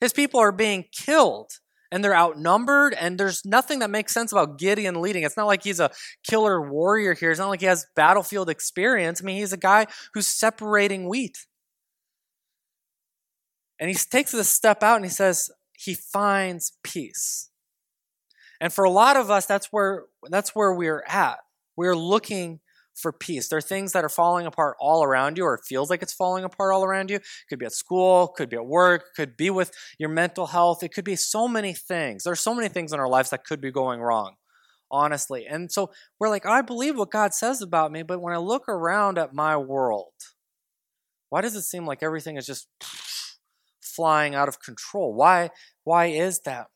His 0.01 0.13
people 0.13 0.41
are 0.41 0.53
being 0.53 0.85
killed 0.93 1.51
and 1.93 2.03
they're 2.03 2.17
outnumbered, 2.17 2.93
and 2.95 3.21
there's 3.21 3.45
nothing 3.45 3.79
that 3.79 3.91
makes 3.91 4.13
sense 4.13 4.33
about 4.33 4.59
Gideon 4.59 5.01
leading. 5.01 5.23
It's 5.23 5.37
not 5.37 5.47
like 5.47 5.63
he's 5.63 5.79
a 5.79 5.93
killer 6.29 6.61
warrior 6.61 7.15
here. 7.15 7.31
It's 7.31 7.39
not 7.39 7.51
like 7.51 7.61
he 7.61 7.67
has 7.67 7.87
battlefield 7.95 8.51
experience. 8.51 9.23
I 9.23 9.25
mean, 9.25 9.37
he's 9.37 9.53
a 9.53 9.57
guy 9.57 9.87
who's 10.13 10.27
separating 10.27 11.09
wheat. 11.09 11.47
And 13.79 13.89
he 13.89 13.95
takes 13.95 14.33
this 14.33 14.49
step 14.49 14.83
out 14.83 14.97
and 14.97 15.05
he 15.05 15.11
says, 15.11 15.51
he 15.73 15.95
finds 15.95 16.73
peace. 16.83 17.51
And 18.61 18.73
for 18.73 18.85
a 18.85 18.91
lot 18.91 19.17
of 19.17 19.31
us, 19.31 19.47
that's 19.47 19.67
where 19.73 20.05
that's 20.31 20.55
where 20.55 20.73
we're 20.73 21.05
at. 21.07 21.39
We're 21.77 21.97
looking 21.97 22.61
for 22.95 23.13
peace. 23.13 23.49
There 23.49 23.59
are 23.59 23.63
things 23.63 23.93
that 23.93 24.05
are 24.05 24.09
falling 24.09 24.47
apart 24.47 24.77
all 24.81 25.03
around 25.03 25.37
you, 25.37 25.45
or 25.45 25.55
it 25.55 25.65
feels 25.67 25.91
like 25.91 26.03
it's 26.03 26.13
falling 26.13 26.45
apart 26.45 26.73
all 26.73 26.85
around 26.85 27.11
you. 27.11 27.17
It 27.17 27.25
could 27.49 27.59
be 27.59 27.67
at 27.67 27.73
school, 27.73 28.29
could 28.29 28.49
be 28.49 28.57
at 28.57 28.67
work, 28.67 29.15
could 29.17 29.37
be 29.37 29.51
with 29.51 29.73
your 29.99 30.09
mental 30.09 30.47
health. 30.47 30.83
It 30.83 30.93
could 30.95 31.05
be 31.05 31.17
so 31.17 31.49
many 31.49 31.75
things. 31.75 32.25
There 32.25 32.33
are 32.33 32.37
so 32.37 32.55
many 32.55 32.69
things 32.69 32.93
in 32.93 33.01
our 33.01 33.09
lives 33.09 33.31
that 33.31 33.45
could 33.45 33.61
be 33.61 33.73
going 33.73 34.01
wrong, 34.01 34.37
honestly. 34.91 35.47
And 35.49 35.71
so 35.71 35.91
we're 36.19 36.29
like, 36.29 36.47
I 36.47 36.63
believe 36.63 36.97
what 36.97 37.11
God 37.11 37.35
says 37.35 37.61
about 37.61 37.93
me, 37.93 38.03
but 38.03 38.21
when 38.21 38.35
I 38.35 38.39
look 38.39 38.69
around 38.69 39.19
at 39.19 39.35
my 39.35 39.57
world, 39.57 40.13
why 41.31 41.41
does 41.41 41.57
it 41.57 41.63
seem 41.63 41.85
like 41.85 42.03
everything 42.03 42.37
is 42.37 42.47
just 42.47 42.69
flying 43.81 44.35
out 44.35 44.49
of 44.49 44.61
control? 44.61 45.13
Why, 45.15 45.51
why 45.83 46.07
is 46.07 46.41
that? 46.45 46.69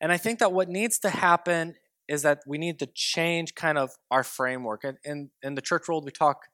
And 0.00 0.10
I 0.10 0.16
think 0.16 0.40
that 0.40 0.52
what 0.52 0.68
needs 0.68 0.98
to 1.00 1.10
happen 1.10 1.74
is 2.08 2.22
that 2.22 2.40
we 2.46 2.58
need 2.58 2.78
to 2.80 2.86
change 2.94 3.54
kind 3.54 3.78
of 3.78 3.92
our 4.10 4.24
framework. 4.24 4.84
And 4.84 4.98
in, 5.04 5.30
in 5.42 5.54
the 5.54 5.62
church 5.62 5.88
world, 5.88 6.04
we 6.04 6.10
talk 6.10 6.46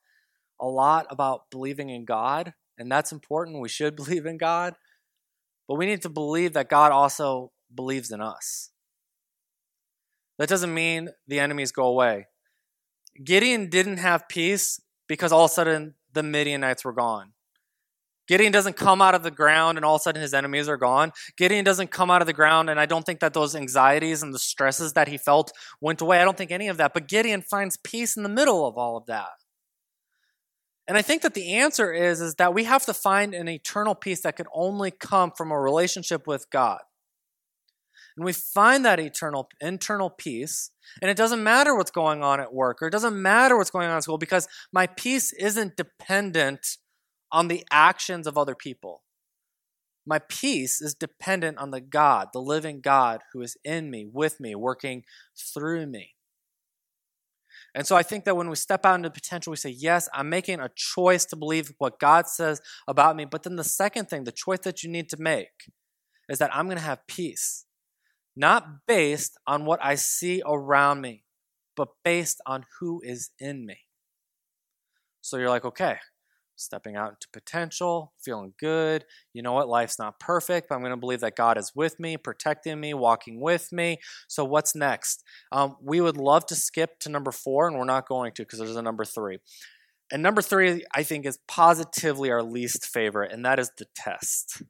a 0.61 0.67
lot 0.67 1.07
about 1.11 1.50
believing 1.50 1.88
in 1.90 2.05
God, 2.05 2.55
and 2.76 2.90
that's 2.90 3.12
important. 3.12 3.61
We 3.61 3.69
should 3.69 3.97
believe 4.02 4.26
in 4.26 4.38
God. 4.38 4.75
But 5.67 5.75
we 5.75 5.87
need 5.87 6.02
to 6.02 6.09
believe 6.09 6.55
that 6.55 6.71
God 6.71 6.93
also 6.93 7.52
believes 7.75 8.11
in 8.11 8.23
us. 8.23 8.71
That 10.38 10.49
doesn't 10.49 10.73
mean 10.73 11.11
the 11.26 11.40
enemies 11.40 11.73
go 11.73 11.85
away. 11.85 12.26
Gideon 13.23 13.69
didn't 13.69 13.99
have 13.99 14.28
peace 14.28 14.81
because 15.09 15.33
all 15.33 15.45
of 15.45 15.50
a 15.50 15.55
sudden 15.55 15.95
the 16.12 16.23
Midianites 16.23 16.85
were 16.85 16.93
gone. 16.93 17.33
Gideon 18.28 18.52
doesn't 18.52 18.76
come 18.76 19.00
out 19.00 19.14
of 19.14 19.23
the 19.23 19.30
ground 19.30 19.78
and 19.78 19.85
all 19.85 19.97
of 19.97 20.00
a 20.00 20.02
sudden 20.02 20.20
his 20.20 20.35
enemies 20.35 20.68
are 20.68 20.76
gone. 20.76 21.12
Gideon 21.37 21.64
doesn't 21.64 21.90
come 21.90 22.11
out 22.11 22.20
of 22.20 22.26
the 22.26 22.35
ground, 22.35 22.68
and 22.68 22.78
I 22.78 22.87
don't 22.87 23.04
think 23.04 23.20
that 23.20 23.32
those 23.32 23.56
anxieties 23.56 24.23
and 24.23 24.35
the 24.35 24.38
stresses 24.38 24.92
that 24.92 25.08
he 25.08 25.16
felt 25.16 25.50
went 25.80 26.02
away. 26.02 26.20
I 26.20 26.25
don't 26.25 26.37
think 26.37 26.50
any 26.50 26.68
of 26.68 26.76
that. 26.76 26.92
But 26.92 27.08
Gideon 27.08 27.42
finds 27.42 27.78
peace 27.78 28.16
in 28.16 28.23
the 28.23 28.28
middle 28.28 28.66
of 28.66 28.76
all 28.76 28.99
of 28.99 29.06
that. 29.06 29.30
And 30.87 30.97
I 30.97 31.02
think 31.02 31.23
that 31.23 31.35
the 31.35 31.54
answer 31.54 31.92
is, 31.92 32.20
is 32.20 32.37
that 32.37 32.54
we 32.54 32.64
have 32.64 32.85
to 32.87 32.94
find 32.94 33.35
an 33.35 33.49
eternal 33.49 33.94
peace 33.94 34.23
that 34.23 34.37
can 34.37 34.47
only 34.54 34.90
come 34.90 35.32
from 35.37 35.50
a 35.50 35.58
relationship 35.58 36.26
with 36.26 36.50
God. 36.50 36.80
And 38.16 38.25
we 38.25 38.32
find 38.32 38.85
that 38.85 38.99
eternal 38.99 39.49
internal 39.61 40.11
peace, 40.11 40.70
and 41.00 41.11
it 41.11 41.16
doesn't 41.16 41.42
matter 41.42 41.76
what's 41.76 41.90
going 41.90 42.23
on 42.23 42.40
at 42.40 42.52
work, 42.52 42.82
or 42.82 42.88
it 42.88 42.90
doesn't 42.90 43.20
matter 43.20 43.56
what's 43.56 43.70
going 43.70 43.88
on 43.88 43.97
at 43.97 44.02
school, 44.02 44.18
because 44.18 44.49
my 44.73 44.86
peace 44.86 45.32
isn't 45.32 45.76
dependent 45.76 46.78
on 47.30 47.49
the 47.49 47.64
actions 47.71 48.26
of 48.26 48.38
other 48.38 48.54
people. 48.54 49.02
My 50.06 50.21
peace 50.21 50.80
is 50.80 50.95
dependent 50.95 51.58
on 51.58 51.71
the 51.71 51.80
God, 51.80 52.28
the 52.32 52.41
living 52.41 52.80
God 52.80 53.21
who 53.32 53.43
is 53.43 53.56
in 53.64 53.91
me, 53.91 54.06
with 54.10 54.41
me, 54.41 54.54
working 54.54 55.04
through 55.36 55.86
me. 55.86 56.14
And 57.75 57.86
so 57.86 57.95
I 57.95 58.02
think 58.02 58.25
that 58.25 58.36
when 58.36 58.49
we 58.49 58.56
step 58.56 58.86
out 58.86 58.95
into 58.95 59.10
potential, 59.10 59.50
we 59.50 59.56
say, 59.56 59.71
Yes, 59.71 60.08
I'm 60.14 60.30
making 60.30 60.60
a 60.60 60.71
choice 60.75 61.25
to 61.26 61.36
believe 61.36 61.75
what 61.78 61.99
God 61.99 62.26
says 62.26 62.60
about 62.86 63.17
me. 63.17 63.25
But 63.25 63.43
then 63.43 63.56
the 63.56 63.64
second 63.64 64.08
thing, 64.08 64.25
the 64.25 64.32
choice 64.32 64.60
that 64.60 64.82
you 64.82 64.91
need 64.91 65.08
to 65.10 65.21
make, 65.21 65.71
is 66.28 66.38
that 66.38 66.54
I'm 66.54 66.67
going 66.67 66.78
to 66.78 66.82
have 66.82 67.06
peace, 67.06 67.67
not 68.34 68.86
based 68.86 69.38
on 69.47 69.64
what 69.64 69.80
I 69.82 69.95
see 69.95 70.43
around 70.47 71.02
me, 71.02 71.25
but 71.76 71.88
based 72.04 72.41
on 72.47 72.64
who 72.80 73.00
is 73.04 73.30
in 73.38 73.67
me. 73.67 73.78
So 75.21 75.36
you're 75.36 75.50
like, 75.50 75.64
okay, 75.64 75.99
stepping 76.58 76.97
out 76.97 77.10
into 77.10 77.28
potential, 77.32 78.12
feeling 78.23 78.52
good. 78.58 79.04
You 79.32 79.42
know 79.42 79.52
what? 79.52 79.68
Life's 79.68 79.99
not 79.99 80.21
perfect, 80.21 80.68
but 80.68 80.75
I'm 80.75 80.80
going 80.80 80.90
to 80.90 80.97
believe 80.97 81.21
that 81.21 81.36
God 81.36 81.56
is 81.58 81.73
with 81.75 81.99
me, 81.99 82.16
protecting 82.16 82.78
me, 82.80 82.94
walking 82.94 83.40
with 83.40 83.73
me. 83.73 83.99
So, 84.28 84.44
what's 84.44 84.75
next? 84.75 85.23
Um, 85.52 85.76
we 85.82 86.00
would 86.00 86.16
love 86.16 86.47
to 86.47 86.54
skip 86.54 86.99
to 87.00 87.08
number 87.08 87.32
four, 87.32 87.68
and 87.68 87.78
we're 87.78 87.84
not 87.84 88.08
going 88.08 88.32
to 88.32 88.42
because 88.42 88.58
there's 88.58 88.76
a 88.76 88.82
number 88.82 89.04
three. 89.04 89.38
And 90.10 90.23
number 90.23 90.40
three, 90.40 90.84
I 90.94 91.02
think, 91.02 91.26
is 91.26 91.38
positively 91.47 92.30
our 92.30 92.42
least 92.42 92.86
favorite, 92.86 93.32
and 93.32 93.44
that 93.44 93.58
is 93.58 93.71
the 93.76 93.86
test. 93.94 94.62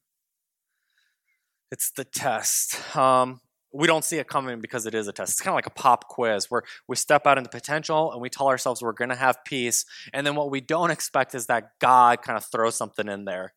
It's 1.70 1.90
the 1.90 2.05
test. 2.05 2.96
Um, 2.96 3.40
we 3.79 3.87
don't 3.87 4.05
see 4.05 4.17
it 4.19 4.27
coming 4.27 4.61
because 4.61 4.87
it 4.87 4.95
is 4.95 5.07
a 5.07 5.12
test. 5.12 5.31
It's 5.31 5.41
kind 5.41 5.53
of 5.53 5.55
like 5.55 5.67
a 5.67 5.71
pop 5.71 6.09
quiz 6.09 6.51
where 6.51 6.62
we 6.88 6.97
step 6.97 7.29
out 7.29 7.38
into 7.38 7.49
potential 7.49 8.11
and 8.11 8.21
we 8.21 8.29
tell 8.29 8.49
ourselves 8.49 8.83
we're 8.83 8.93
going 8.93 9.11
to 9.11 9.14
have 9.14 9.45
peace. 9.45 9.85
And 10.12 10.27
then 10.27 10.35
what 10.35 10.51
we 10.51 10.61
don't 10.61 10.91
expect 10.91 11.33
is 11.33 11.47
that 11.47 11.79
God 11.79 12.21
kind 12.21 12.37
of 12.37 12.45
throws 12.45 12.75
something 12.75 13.09
in 13.09 13.25
there. 13.25 13.55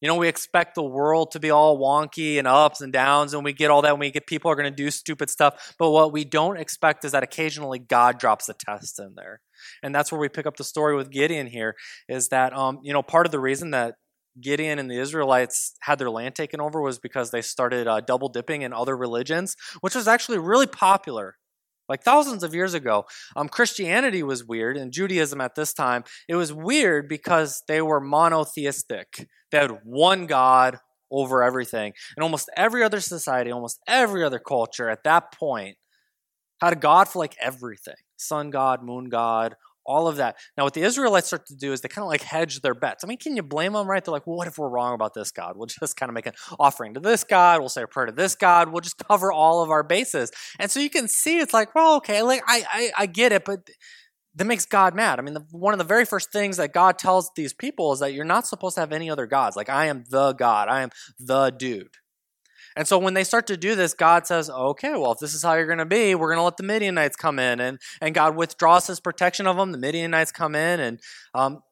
You 0.00 0.06
know, 0.06 0.16
we 0.16 0.28
expect 0.28 0.76
the 0.76 0.84
world 0.84 1.32
to 1.32 1.40
be 1.40 1.50
all 1.50 1.76
wonky 1.76 2.38
and 2.38 2.46
ups 2.46 2.80
and 2.80 2.92
downs, 2.92 3.34
and 3.34 3.44
we 3.44 3.52
get 3.52 3.70
all 3.70 3.82
that, 3.82 3.92
and 3.92 4.00
we 4.00 4.10
get 4.10 4.26
people 4.26 4.50
are 4.50 4.56
going 4.56 4.70
to 4.70 4.74
do 4.76 4.90
stupid 4.90 5.30
stuff. 5.30 5.74
But 5.78 5.90
what 5.90 6.12
we 6.12 6.24
don't 6.24 6.56
expect 6.56 7.04
is 7.04 7.12
that 7.12 7.22
occasionally 7.22 7.78
God 7.78 8.18
drops 8.18 8.48
a 8.48 8.54
test 8.54 8.98
in 8.98 9.14
there. 9.16 9.40
And 9.80 9.94
that's 9.94 10.10
where 10.10 10.20
we 10.20 10.28
pick 10.28 10.46
up 10.46 10.56
the 10.56 10.64
story 10.64 10.96
with 10.96 11.10
Gideon 11.10 11.46
here 11.46 11.76
is 12.08 12.28
that, 12.28 12.52
um, 12.52 12.80
you 12.82 12.92
know, 12.92 13.02
part 13.02 13.26
of 13.26 13.32
the 13.32 13.38
reason 13.38 13.70
that 13.70 13.94
Gideon 14.40 14.78
and 14.78 14.90
the 14.90 14.98
Israelites 14.98 15.74
had 15.80 15.98
their 15.98 16.10
land 16.10 16.34
taken 16.34 16.60
over 16.60 16.80
was 16.80 16.98
because 16.98 17.30
they 17.30 17.42
started 17.42 17.86
uh, 17.86 18.00
double 18.00 18.28
dipping 18.28 18.62
in 18.62 18.72
other 18.72 18.96
religions, 18.96 19.56
which 19.80 19.94
was 19.94 20.08
actually 20.08 20.38
really 20.38 20.66
popular. 20.66 21.36
Like 21.88 22.02
thousands 22.02 22.42
of 22.42 22.54
years 22.54 22.74
ago, 22.74 23.04
um, 23.36 23.48
Christianity 23.48 24.22
was 24.22 24.44
weird, 24.44 24.76
and 24.76 24.92
Judaism 24.92 25.40
at 25.40 25.54
this 25.54 25.74
time, 25.74 26.04
it 26.28 26.36
was 26.36 26.52
weird 26.52 27.08
because 27.08 27.62
they 27.68 27.82
were 27.82 28.00
monotheistic. 28.00 29.28
They 29.50 29.58
had 29.58 29.80
one 29.84 30.26
God 30.26 30.78
over 31.10 31.42
everything. 31.42 31.92
And 32.16 32.24
almost 32.24 32.48
every 32.56 32.82
other 32.82 33.00
society, 33.00 33.50
almost 33.50 33.80
every 33.86 34.24
other 34.24 34.38
culture 34.38 34.88
at 34.88 35.04
that 35.04 35.32
point 35.32 35.76
had 36.62 36.72
a 36.72 36.76
God 36.76 37.08
for 37.08 37.18
like 37.18 37.36
everything 37.40 37.96
sun 38.16 38.50
God, 38.50 38.82
moon 38.82 39.08
God, 39.08 39.56
all 39.84 40.08
of 40.08 40.16
that. 40.16 40.36
Now, 40.56 40.64
what 40.64 40.74
the 40.74 40.82
Israelites 40.82 41.28
start 41.28 41.46
to 41.46 41.56
do 41.56 41.72
is 41.72 41.80
they 41.80 41.88
kind 41.88 42.04
of 42.04 42.08
like 42.08 42.22
hedge 42.22 42.60
their 42.60 42.74
bets. 42.74 43.04
I 43.04 43.06
mean, 43.06 43.18
can 43.18 43.36
you 43.36 43.42
blame 43.42 43.72
them, 43.72 43.86
right? 43.86 44.04
They're 44.04 44.12
like, 44.12 44.26
well, 44.26 44.36
what 44.36 44.46
if 44.46 44.58
we're 44.58 44.68
wrong 44.68 44.94
about 44.94 45.14
this 45.14 45.30
God? 45.30 45.56
We'll 45.56 45.66
just 45.66 45.96
kind 45.96 46.10
of 46.10 46.14
make 46.14 46.26
an 46.26 46.34
offering 46.58 46.94
to 46.94 47.00
this 47.00 47.24
God. 47.24 47.60
We'll 47.60 47.68
say 47.68 47.82
a 47.82 47.86
prayer 47.86 48.06
to 48.06 48.12
this 48.12 48.34
God. 48.34 48.70
We'll 48.70 48.80
just 48.80 48.98
cover 49.08 49.32
all 49.32 49.62
of 49.62 49.70
our 49.70 49.82
bases. 49.82 50.30
And 50.58 50.70
so 50.70 50.80
you 50.80 50.90
can 50.90 51.08
see 51.08 51.38
it's 51.38 51.54
like, 51.54 51.74
well, 51.74 51.96
okay, 51.96 52.22
like 52.22 52.42
I, 52.46 52.64
I, 52.70 52.92
I 52.98 53.06
get 53.06 53.32
it, 53.32 53.44
but 53.44 53.68
that 54.34 54.44
makes 54.46 54.64
God 54.64 54.94
mad. 54.94 55.18
I 55.18 55.22
mean, 55.22 55.34
the, 55.34 55.44
one 55.50 55.74
of 55.74 55.78
the 55.78 55.84
very 55.84 56.04
first 56.04 56.32
things 56.32 56.56
that 56.56 56.72
God 56.72 56.98
tells 56.98 57.30
these 57.36 57.52
people 57.52 57.92
is 57.92 58.00
that 58.00 58.14
you're 58.14 58.24
not 58.24 58.46
supposed 58.46 58.76
to 58.76 58.80
have 58.80 58.92
any 58.92 59.10
other 59.10 59.26
gods. 59.26 59.56
Like, 59.56 59.68
I 59.68 59.86
am 59.86 60.04
the 60.08 60.32
God. 60.32 60.68
I 60.68 60.82
am 60.82 60.90
the 61.18 61.50
dude. 61.50 61.96
And 62.76 62.86
so 62.86 62.98
when 62.98 63.14
they 63.14 63.24
start 63.24 63.46
to 63.48 63.56
do 63.56 63.74
this, 63.74 63.94
God 63.94 64.26
says, 64.26 64.48
okay, 64.48 64.92
well, 64.92 65.12
if 65.12 65.18
this 65.18 65.34
is 65.34 65.42
how 65.42 65.54
you're 65.54 65.66
going 65.66 65.78
to 65.78 65.84
be, 65.84 66.14
we're 66.14 66.28
going 66.28 66.38
to 66.38 66.44
let 66.44 66.56
the 66.56 66.62
Midianites 66.62 67.16
come 67.16 67.38
in. 67.38 67.60
And, 67.60 67.78
and 68.00 68.14
God 68.14 68.36
withdraws 68.36 68.86
his 68.86 69.00
protection 69.00 69.46
of 69.46 69.56
them. 69.56 69.72
The 69.72 69.78
Midianites 69.78 70.32
come 70.32 70.54
in. 70.54 70.80
And, 70.80 71.00
um, 71.34 71.62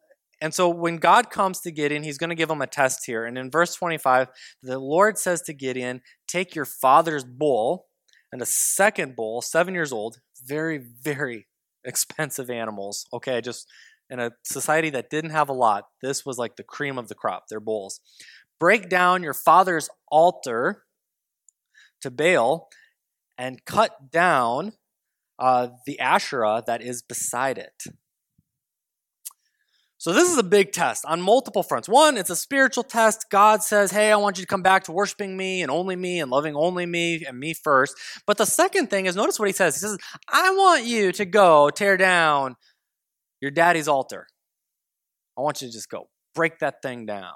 and 0.40 0.54
so 0.54 0.68
when 0.68 0.96
God 0.96 1.30
comes 1.30 1.60
to 1.60 1.70
Gideon, 1.70 2.02
he's 2.02 2.18
going 2.18 2.30
to 2.30 2.36
give 2.36 2.50
him 2.50 2.62
a 2.62 2.66
test 2.66 3.06
here. 3.06 3.24
And 3.24 3.38
in 3.38 3.50
verse 3.50 3.74
25, 3.74 4.28
the 4.62 4.78
Lord 4.78 5.18
says 5.18 5.42
to 5.42 5.52
Gideon, 5.52 6.02
take 6.26 6.54
your 6.54 6.64
father's 6.64 7.24
bull 7.24 7.86
and 8.32 8.40
a 8.40 8.46
second 8.46 9.16
bull, 9.16 9.42
seven 9.42 9.74
years 9.74 9.92
old, 9.92 10.18
very, 10.44 10.78
very 10.78 11.46
expensive 11.84 12.50
animals. 12.50 13.06
Okay, 13.12 13.40
just 13.40 13.66
in 14.08 14.18
a 14.20 14.32
society 14.44 14.90
that 14.90 15.10
didn't 15.10 15.30
have 15.30 15.48
a 15.48 15.54
lot, 15.54 15.84
this 16.02 16.24
was 16.24 16.38
like 16.38 16.56
the 16.56 16.62
cream 16.62 16.98
of 16.98 17.08
the 17.08 17.14
crop, 17.14 17.44
their 17.48 17.60
bulls 17.60 18.00
break 18.60 18.88
down 18.88 19.24
your 19.24 19.34
father's 19.34 19.88
altar 20.08 20.84
to 22.00 22.10
Baal 22.10 22.68
and 23.38 23.64
cut 23.64 24.10
down 24.10 24.72
uh, 25.38 25.68
the 25.86 25.98
Asherah 25.98 26.62
that 26.66 26.82
is 26.82 27.02
beside 27.02 27.58
it. 27.58 27.84
So, 30.00 30.14
this 30.14 30.30
is 30.30 30.38
a 30.38 30.42
big 30.42 30.72
test 30.72 31.04
on 31.04 31.20
multiple 31.20 31.62
fronts. 31.62 31.86
One, 31.86 32.16
it's 32.16 32.30
a 32.30 32.36
spiritual 32.36 32.84
test. 32.84 33.26
God 33.30 33.62
says, 33.62 33.90
Hey, 33.90 34.10
I 34.10 34.16
want 34.16 34.38
you 34.38 34.44
to 34.44 34.46
come 34.46 34.62
back 34.62 34.84
to 34.84 34.92
worshiping 34.92 35.36
me 35.36 35.60
and 35.60 35.70
only 35.70 35.94
me 35.94 36.20
and 36.20 36.30
loving 36.30 36.56
only 36.56 36.86
me 36.86 37.22
and 37.26 37.38
me 37.38 37.52
first. 37.52 37.94
But 38.26 38.38
the 38.38 38.46
second 38.46 38.88
thing 38.88 39.04
is, 39.04 39.14
notice 39.14 39.38
what 39.38 39.48
he 39.48 39.52
says. 39.52 39.74
He 39.74 39.80
says, 39.80 39.98
I 40.26 40.52
want 40.52 40.84
you 40.84 41.12
to 41.12 41.26
go 41.26 41.68
tear 41.68 41.98
down 41.98 42.56
your 43.42 43.50
daddy's 43.50 43.88
altar. 43.88 44.26
I 45.36 45.42
want 45.42 45.60
you 45.60 45.68
to 45.68 45.72
just 45.72 45.90
go 45.90 46.08
break 46.34 46.60
that 46.60 46.80
thing 46.80 47.04
down. 47.04 47.34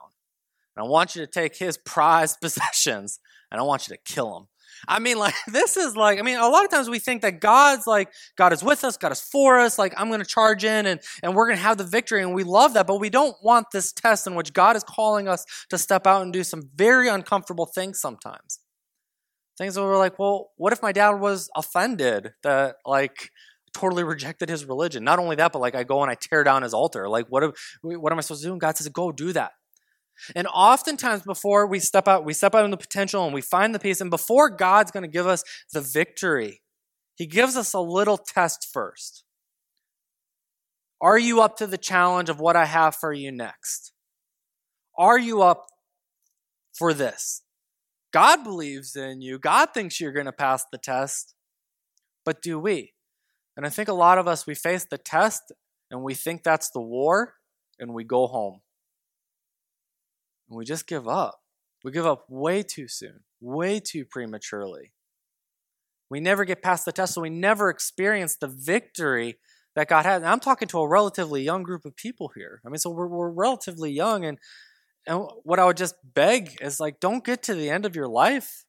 And 0.75 0.87
I 0.87 0.89
want 0.89 1.15
you 1.15 1.21
to 1.21 1.31
take 1.31 1.57
his 1.57 1.77
prized 1.77 2.39
possessions 2.43 3.21
and 3.51 3.61
I 3.61 3.65
want 3.65 3.89
you 3.89 3.95
to 3.95 4.01
kill 4.05 4.37
him. 4.39 4.47
I 4.89 4.99
mean, 4.99 5.19
like, 5.19 5.35
this 5.47 5.77
is 5.77 5.97
like, 5.97 6.19
I 6.19 6.23
mean, 6.23 6.39
a 6.39 6.49
lot 6.49 6.65
of 6.65 6.71
times 6.71 6.89
we 6.89 6.99
think 6.99 7.23
that 7.23 7.41
God's 7.41 7.87
like, 7.87 8.13
God 8.37 8.53
is 8.53 8.63
with 8.63 8.85
us, 8.85 8.97
God 8.97 9.13
is 9.13 9.21
for 9.21 9.59
us, 9.59 9.79
like, 9.79 9.95
I'm 9.97 10.09
going 10.09 10.21
to 10.21 10.27
charge 10.27 10.65
in 10.65 10.87
and, 10.87 11.01
and 11.23 11.35
we're 11.35 11.47
going 11.47 11.59
to 11.59 11.63
have 11.63 11.79
the 11.79 11.85
victory. 11.85 12.23
And 12.23 12.35
we 12.35 12.45
love 12.45 12.75
that, 12.75 12.87
but 12.87 13.01
we 13.01 13.11
don't 13.11 13.37
want 13.43 13.67
this 13.73 13.93
test 13.93 14.27
in 14.27 14.35
which 14.35 14.53
God 14.53 14.77
is 14.77 14.85
calling 14.85 15.29
us 15.29 15.45
to 15.71 15.79
step 15.79 16.07
out 16.07 16.23
and 16.23 16.33
do 16.33 16.45
some 16.45 16.71
very 16.75 17.09
uncomfortable 17.09 17.67
things 17.67 18.01
sometimes. 18.01 18.61
Things 19.57 19.77
where 19.77 19.87
we're 19.87 19.99
like, 19.99 20.19
well, 20.19 20.51
what 20.57 20.73
if 20.73 20.83
my 20.83 20.91
dad 20.91 21.21
was 21.21 21.49
offended 21.55 22.33
that, 22.43 22.77
like, 22.85 23.31
totally 23.73 24.03
rejected 24.03 24.49
his 24.49 24.65
religion? 24.65 25.05
Not 25.05 25.21
only 25.21 25.37
that, 25.37 25.53
but 25.53 25.61
like, 25.61 25.77
I 25.77 25.85
go 25.85 26.03
and 26.03 26.11
I 26.11 26.17
tear 26.21 26.43
down 26.43 26.63
his 26.63 26.75
altar. 26.75 27.09
Like, 27.09 27.27
what, 27.29 27.45
if, 27.45 27.51
what 27.83 28.13
am 28.13 28.19
I 28.19 28.23
supposed 28.23 28.43
to 28.43 28.49
do? 28.49 28.53
And 28.53 28.61
God 28.61 28.77
says, 28.77 28.89
go 28.89 29.13
do 29.13 29.33
that. 29.33 29.53
And 30.35 30.47
oftentimes 30.47 31.23
before 31.23 31.67
we 31.67 31.79
step 31.79 32.09
out, 32.09 32.25
we 32.25 32.33
step 32.33 32.55
out 32.55 32.65
in 32.65 32.71
the 32.71 32.77
potential 32.77 33.25
and 33.25 33.35
we 33.35 33.41
find 33.41 33.75
the 33.75 33.79
peace. 33.79 34.01
And 34.01 34.11
before 34.11 34.51
God's 34.51 34.91
going 34.91 35.03
to 35.03 35.09
give 35.09 35.27
us 35.27 35.43
the 35.73 35.81
victory, 35.81 36.63
He 37.17 37.27
gives 37.27 37.57
us 37.57 37.75
a 37.75 37.81
little 37.81 38.19
test 38.19 38.69
first. 38.73 39.25
Are 41.01 41.19
you 41.19 41.43
up 41.43 41.57
to 41.57 41.67
the 41.67 41.79
challenge 41.79 42.29
of 42.29 42.41
what 42.41 42.57
I 42.57 42.65
have 42.65 42.97
for 42.97 43.13
you 43.13 43.31
next? 43.31 43.93
Are 44.97 45.19
you 45.19 45.43
up 45.43 45.67
for 46.73 46.95
this? 46.95 47.43
God 48.13 48.45
believes 48.45 48.95
in 48.95 49.21
you. 49.21 49.39
God 49.39 49.71
thinks 49.75 50.01
you're 50.01 50.13
going 50.13 50.27
to 50.27 50.33
pass 50.33 50.65
the 50.71 50.79
test. 50.79 51.35
But 52.25 52.41
do 52.41 52.59
we? 52.59 52.93
And 53.57 53.67
I 53.67 53.69
think 53.69 53.89
a 53.89 53.93
lot 53.93 54.19
of 54.19 54.27
us, 54.27 54.47
we 54.47 54.55
face 54.55 54.87
the 54.89 54.99
test 54.99 55.53
and 55.91 56.03
we 56.03 56.15
think 56.15 56.43
that's 56.43 56.71
the 56.71 56.81
war 56.81 57.35
and 57.79 57.93
we 57.93 58.05
go 58.05 58.27
home 58.27 58.61
and 60.49 60.57
we 60.57 60.65
just 60.65 60.87
give 60.87 61.09
up. 61.09 61.41
We 61.85 61.93
give 61.93 62.07
up 62.07 62.25
way 62.29 62.63
too 62.63 62.89
soon, 62.89 63.21
way 63.41 63.81
too 63.81 64.05
prematurely. 64.05 64.93
We 66.11 66.21
never 66.21 66.45
get 66.45 66.63
past 66.63 66.85
the 66.85 66.93
test, 66.93 67.15
so 67.15 67.21
we 67.21 67.31
never 67.31 67.69
experience 67.69 68.37
the 68.37 68.49
victory 68.49 69.39
that 69.75 69.89
God 69.89 70.05
has. 70.05 70.23
And 70.23 70.31
I'm 70.31 70.41
talking 70.41 70.69
to 70.69 70.79
a 70.79 70.89
relatively 70.89 71.43
young 71.43 71.63
group 71.63 71.85
of 71.85 71.97
people 71.97 72.31
here. 72.35 72.61
I 72.65 72.69
mean, 72.69 72.79
so 72.79 72.91
we're, 72.91 73.09
we're 73.09 73.31
relatively 73.31 73.91
young, 73.91 74.25
and 74.25 74.39
and 75.07 75.27
what 75.43 75.59
I 75.59 75.67
would 75.67 75.77
just 75.77 75.97
beg 76.03 76.57
is 76.63 76.81
like, 76.81 76.99
don't 76.99 77.25
get 77.25 77.43
to 77.45 77.55
the 77.55 77.69
end 77.69 77.85
of 77.85 77.95
your 77.95 78.09
life 78.09 78.65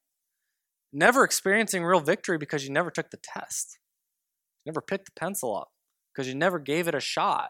never 0.95 1.23
experiencing 1.23 1.83
real 1.83 1.99
victory 1.99 2.37
because 2.37 2.63
you 2.63 2.71
never 2.71 2.89
took 2.89 3.11
the 3.11 3.19
test, 3.21 3.79
never 4.65 4.81
picked 4.81 5.05
the 5.05 5.19
pencil 5.19 5.55
up 5.55 5.69
because 6.13 6.27
you 6.27 6.33
never 6.33 6.57
gave 6.57 6.87
it 6.87 6.95
a 6.95 6.99
shot, 6.99 7.49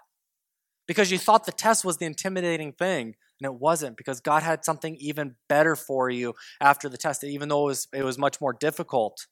because 0.88 1.11
you 1.11 1.17
thought 1.17 1.45
the 1.45 1.51
test 1.51 1.85
was 1.85 1.97
the 1.97 2.05
intimidating 2.05 2.73
thing 2.73 3.15
and 3.41 3.52
it 3.52 3.60
wasn't 3.60 3.98
because 3.98 4.21
God 4.21 4.43
had 4.43 4.63
something 4.63 4.95
even 5.00 5.36
better 5.50 5.76
for 5.76 6.10
you 6.10 6.34
after 6.62 6.89
the 6.89 6.98
test, 6.98 7.24
even 7.24 7.50
though 7.50 7.63
it 7.63 7.67
was, 7.67 7.88
it 7.93 8.04
was 8.04 8.17
much 8.17 8.39
more 8.39 8.54
difficult. 8.54 9.28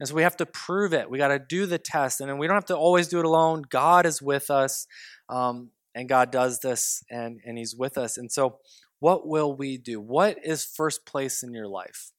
And 0.00 0.08
so 0.08 0.14
we 0.14 0.22
have 0.22 0.36
to 0.36 0.46
prove 0.46 0.92
it. 0.92 1.10
We 1.10 1.18
got 1.18 1.28
to 1.28 1.38
do 1.38 1.66
the 1.66 1.78
test. 1.78 2.20
And 2.20 2.38
we 2.38 2.46
don't 2.46 2.56
have 2.56 2.64
to 2.66 2.76
always 2.76 3.08
do 3.08 3.18
it 3.18 3.24
alone. 3.24 3.64
God 3.68 4.06
is 4.06 4.22
with 4.22 4.50
us, 4.50 4.86
um, 5.28 5.70
and 5.94 6.08
God 6.08 6.30
does 6.30 6.60
this, 6.60 7.02
and, 7.10 7.40
and 7.44 7.58
He's 7.58 7.74
with 7.74 7.98
us. 7.98 8.16
And 8.16 8.30
so, 8.30 8.58
what 9.00 9.26
will 9.26 9.54
we 9.54 9.78
do? 9.78 10.00
What 10.00 10.38
is 10.44 10.64
first 10.64 11.06
place 11.06 11.42
in 11.42 11.52
your 11.52 11.68
life? 11.68 12.12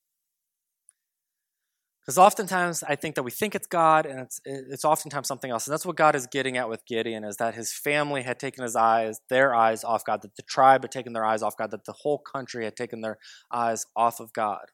Because 2.09 2.17
oftentimes 2.17 2.81
I 2.81 2.95
think 2.95 3.13
that 3.13 3.21
we 3.21 3.29
think 3.29 3.53
it's 3.53 3.67
God, 3.67 4.07
and 4.07 4.19
it's 4.19 4.41
it's 4.43 4.83
oftentimes 4.83 5.27
something 5.27 5.51
else. 5.51 5.67
And 5.67 5.71
that's 5.71 5.85
what 5.85 5.95
God 5.95 6.15
is 6.15 6.25
getting 6.25 6.57
at 6.57 6.67
with 6.67 6.83
Gideon: 6.87 7.23
is 7.23 7.37
that 7.37 7.53
his 7.53 7.71
family 7.71 8.23
had 8.23 8.39
taken 8.39 8.63
his 8.63 8.75
eyes, 8.75 9.19
their 9.29 9.53
eyes 9.53 9.83
off 9.83 10.03
God, 10.03 10.23
that 10.23 10.35
the 10.35 10.41
tribe 10.41 10.81
had 10.81 10.91
taken 10.91 11.13
their 11.13 11.23
eyes 11.23 11.43
off 11.43 11.55
God, 11.55 11.69
that 11.69 11.85
the 11.85 11.93
whole 12.01 12.17
country 12.17 12.63
had 12.63 12.75
taken 12.75 13.01
their 13.01 13.19
eyes 13.51 13.85
off 13.95 14.19
of 14.19 14.33
God. 14.33 14.71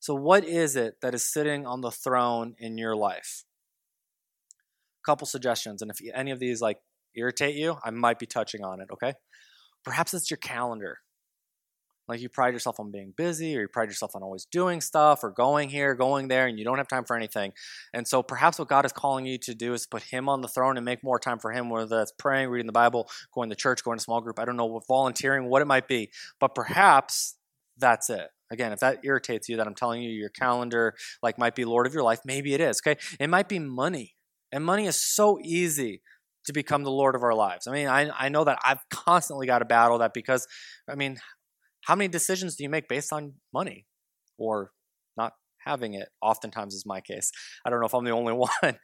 So, 0.00 0.16
what 0.16 0.44
is 0.44 0.74
it 0.74 0.96
that 1.00 1.14
is 1.14 1.32
sitting 1.32 1.64
on 1.64 1.80
the 1.80 1.92
throne 1.92 2.56
in 2.58 2.76
your 2.76 2.96
life? 2.96 3.44
A 5.00 5.06
couple 5.08 5.28
suggestions, 5.28 5.80
and 5.80 5.92
if 5.92 5.98
any 6.12 6.32
of 6.32 6.40
these 6.40 6.60
like 6.60 6.78
irritate 7.14 7.54
you, 7.54 7.76
I 7.84 7.90
might 7.90 8.18
be 8.18 8.26
touching 8.26 8.64
on 8.64 8.80
it. 8.80 8.88
Okay, 8.92 9.12
perhaps 9.84 10.12
it's 10.12 10.28
your 10.28 10.38
calendar. 10.38 10.98
Like 12.08 12.20
you 12.20 12.28
pride 12.28 12.52
yourself 12.52 12.78
on 12.78 12.90
being 12.90 13.12
busy, 13.16 13.56
or 13.56 13.62
you 13.62 13.68
pride 13.68 13.88
yourself 13.88 14.14
on 14.14 14.22
always 14.22 14.44
doing 14.44 14.80
stuff, 14.80 15.22
or 15.22 15.30
going 15.30 15.68
here, 15.68 15.94
going 15.94 16.28
there, 16.28 16.46
and 16.46 16.58
you 16.58 16.64
don't 16.64 16.78
have 16.78 16.88
time 16.88 17.04
for 17.04 17.16
anything. 17.16 17.52
And 17.92 18.06
so 18.06 18.22
perhaps 18.22 18.58
what 18.58 18.68
God 18.68 18.84
is 18.84 18.92
calling 18.92 19.26
you 19.26 19.38
to 19.38 19.54
do 19.54 19.72
is 19.72 19.86
put 19.86 20.02
Him 20.02 20.28
on 20.28 20.42
the 20.42 20.48
throne 20.48 20.76
and 20.76 20.84
make 20.84 21.02
more 21.02 21.18
time 21.18 21.38
for 21.38 21.52
Him, 21.52 21.70
whether 21.70 21.86
that's 21.86 22.12
praying, 22.12 22.50
reading 22.50 22.66
the 22.66 22.72
Bible, 22.72 23.08
going 23.32 23.50
to 23.50 23.56
church, 23.56 23.82
going 23.82 23.98
to 23.98 24.04
small 24.04 24.20
group, 24.20 24.38
I 24.38 24.44
don't 24.44 24.56
know, 24.56 24.66
what 24.66 24.86
volunteering, 24.86 25.48
what 25.48 25.62
it 25.62 25.66
might 25.66 25.88
be. 25.88 26.10
But 26.40 26.54
perhaps 26.54 27.36
that's 27.78 28.10
it. 28.10 28.28
Again, 28.50 28.72
if 28.72 28.80
that 28.80 29.00
irritates 29.02 29.48
you 29.48 29.56
that 29.56 29.66
I'm 29.66 29.74
telling 29.74 30.02
you 30.02 30.10
your 30.10 30.28
calendar 30.28 30.94
like 31.22 31.38
might 31.38 31.54
be 31.54 31.64
Lord 31.64 31.86
of 31.86 31.94
your 31.94 32.02
life, 32.02 32.20
maybe 32.24 32.54
it 32.54 32.60
is. 32.60 32.80
Okay. 32.86 33.00
It 33.18 33.28
might 33.28 33.48
be 33.48 33.58
money. 33.58 34.14
And 34.52 34.64
money 34.64 34.86
is 34.86 35.00
so 35.00 35.38
easy 35.42 36.02
to 36.44 36.52
become 36.52 36.84
the 36.84 36.90
Lord 36.90 37.14
of 37.14 37.22
our 37.22 37.34
lives. 37.34 37.66
I 37.66 37.72
mean, 37.72 37.88
I, 37.88 38.10
I 38.16 38.28
know 38.28 38.44
that 38.44 38.58
I've 38.62 38.88
constantly 38.90 39.46
got 39.46 39.60
to 39.60 39.64
battle 39.64 39.98
that 39.98 40.12
because, 40.14 40.46
I 40.88 40.94
mean, 40.94 41.18
how 41.86 41.94
many 41.94 42.08
decisions 42.08 42.56
do 42.56 42.64
you 42.64 42.70
make 42.70 42.88
based 42.88 43.12
on 43.12 43.34
money 43.52 43.86
or 44.38 44.70
not 45.16 45.32
having 45.64 45.94
it? 45.94 46.08
Oftentimes 46.22 46.74
is 46.74 46.84
my 46.86 47.00
case. 47.00 47.30
I 47.64 47.70
don't 47.70 47.80
know 47.80 47.86
if 47.86 47.94
I'm 47.94 48.04
the 48.04 48.10
only 48.10 48.32
one. 48.62 48.78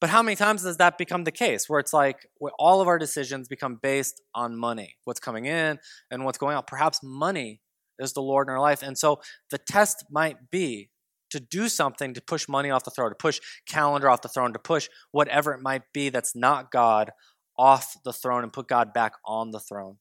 But 0.00 0.10
how 0.10 0.22
many 0.22 0.36
times 0.36 0.62
does 0.62 0.76
that 0.76 0.98
become 0.98 1.24
the 1.24 1.32
case 1.32 1.68
where 1.68 1.80
it's 1.80 1.92
like 1.92 2.28
all 2.58 2.82
of 2.82 2.88
our 2.88 2.98
decisions 2.98 3.48
become 3.48 3.78
based 3.82 4.20
on 4.34 4.56
money, 4.56 4.96
what's 5.04 5.20
coming 5.20 5.46
in 5.46 5.78
and 6.10 6.24
what's 6.24 6.36
going 6.36 6.54
out? 6.54 6.66
Perhaps 6.66 7.00
money 7.02 7.62
is 7.98 8.12
the 8.12 8.20
Lord 8.20 8.48
in 8.48 8.52
our 8.52 8.60
life. 8.60 8.82
And 8.82 8.98
so 8.98 9.20
the 9.50 9.58
test 9.58 10.04
might 10.10 10.50
be 10.50 10.90
to 11.30 11.40
do 11.40 11.68
something 11.68 12.14
to 12.14 12.20
push 12.20 12.46
money 12.46 12.70
off 12.70 12.84
the 12.84 12.90
throne, 12.90 13.08
to 13.10 13.16
push 13.16 13.40
calendar 13.66 14.10
off 14.10 14.22
the 14.22 14.28
throne, 14.28 14.52
to 14.52 14.58
push 14.58 14.88
whatever 15.12 15.52
it 15.52 15.62
might 15.62 15.82
be 15.94 16.10
that's 16.10 16.36
not 16.36 16.70
God 16.70 17.10
off 17.58 17.96
the 18.04 18.12
throne 18.12 18.42
and 18.42 18.52
put 18.52 18.68
God 18.68 18.92
back 18.92 19.12
on 19.24 19.50
the 19.50 19.60
throne. 19.60 19.96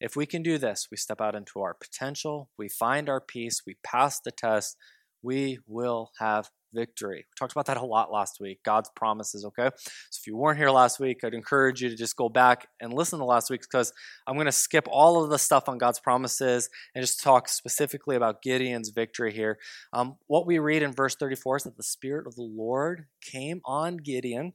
If 0.00 0.16
we 0.16 0.26
can 0.26 0.42
do 0.42 0.58
this, 0.58 0.88
we 0.90 0.96
step 0.96 1.20
out 1.20 1.34
into 1.34 1.60
our 1.60 1.74
potential, 1.74 2.50
we 2.58 2.68
find 2.68 3.08
our 3.08 3.20
peace, 3.20 3.62
we 3.66 3.76
pass 3.84 4.20
the 4.20 4.30
test, 4.30 4.76
we 5.22 5.58
will 5.66 6.10
have 6.18 6.50
victory. 6.74 7.18
We 7.18 7.34
talked 7.38 7.52
about 7.52 7.66
that 7.66 7.76
a 7.76 7.84
lot 7.84 8.12
last 8.12 8.38
week. 8.40 8.60
God's 8.64 8.90
promises, 8.96 9.44
okay? 9.44 9.70
So 10.10 10.20
if 10.20 10.26
you 10.26 10.36
weren't 10.36 10.58
here 10.58 10.70
last 10.70 10.98
week, 10.98 11.18
I'd 11.22 11.34
encourage 11.34 11.82
you 11.82 11.88
to 11.88 11.96
just 11.96 12.16
go 12.16 12.28
back 12.28 12.66
and 12.80 12.92
listen 12.92 13.18
to 13.18 13.24
last 13.24 13.50
week 13.50 13.62
because 13.62 13.92
I'm 14.26 14.34
going 14.34 14.46
to 14.46 14.52
skip 14.52 14.86
all 14.90 15.22
of 15.22 15.30
the 15.30 15.38
stuff 15.38 15.68
on 15.68 15.78
God's 15.78 16.00
promises 16.00 16.68
and 16.94 17.02
just 17.02 17.22
talk 17.22 17.48
specifically 17.48 18.16
about 18.16 18.42
Gideon's 18.42 18.90
victory 18.90 19.32
here. 19.32 19.58
Um, 19.92 20.16
what 20.26 20.46
we 20.46 20.58
read 20.58 20.82
in 20.82 20.92
verse 20.92 21.14
34 21.16 21.56
is 21.58 21.62
that 21.64 21.76
the 21.76 21.82
Spirit 21.82 22.26
of 22.26 22.34
the 22.34 22.42
Lord 22.42 23.06
came 23.20 23.60
on 23.64 23.98
Gideon. 23.98 24.54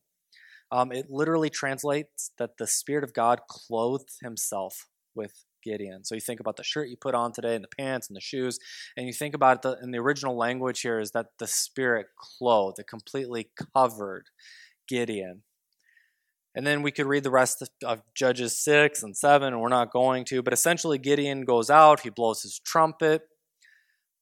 Um, 0.72 0.92
it 0.92 1.08
literally 1.10 1.50
translates 1.50 2.32
that 2.38 2.58
the 2.58 2.68
Spirit 2.68 3.04
of 3.04 3.14
God 3.14 3.42
clothed 3.48 4.18
himself 4.22 4.88
with 5.18 5.44
Gideon. 5.64 6.06
So 6.06 6.16
you 6.16 6.22
think 6.22 6.40
about 6.40 6.56
the 6.56 6.64
shirt 6.64 6.90
you 6.90 6.96
put 6.96 7.16
on 7.16 7.34
today 7.34 7.56
and 7.56 7.64
the 7.64 7.76
pants 7.78 8.08
and 8.08 8.16
the 8.16 8.22
shoes, 8.22 8.60
and 8.96 9.08
you 9.08 9.14
think 9.14 9.36
about 9.36 9.62
the 9.64 9.78
in 9.82 9.92
the 9.92 9.98
original 9.98 10.38
language 10.38 10.82
here 10.82 11.00
is 11.00 11.12
that 11.12 11.28
the 11.40 11.48
spirit 11.48 12.08
clothed, 12.18 12.80
it 12.80 12.88
completely 12.88 13.50
covered 13.76 14.28
Gideon. 14.88 15.44
And 16.56 16.66
then 16.66 16.82
we 16.82 16.92
could 16.92 17.06
read 17.06 17.24
the 17.24 17.30
rest 17.30 17.62
of 17.86 18.02
Judges 18.16 18.58
6 18.58 19.04
and 19.04 19.16
7, 19.16 19.54
and 19.54 19.62
we're 19.62 19.70
not 19.70 19.92
going 19.92 20.26
to, 20.26 20.42
but 20.42 20.54
essentially 20.54 20.98
Gideon 20.98 21.46
goes 21.46 21.70
out, 21.70 22.00
he 22.00 22.10
blows 22.10 22.42
his 22.42 22.60
trumpet. 22.66 23.22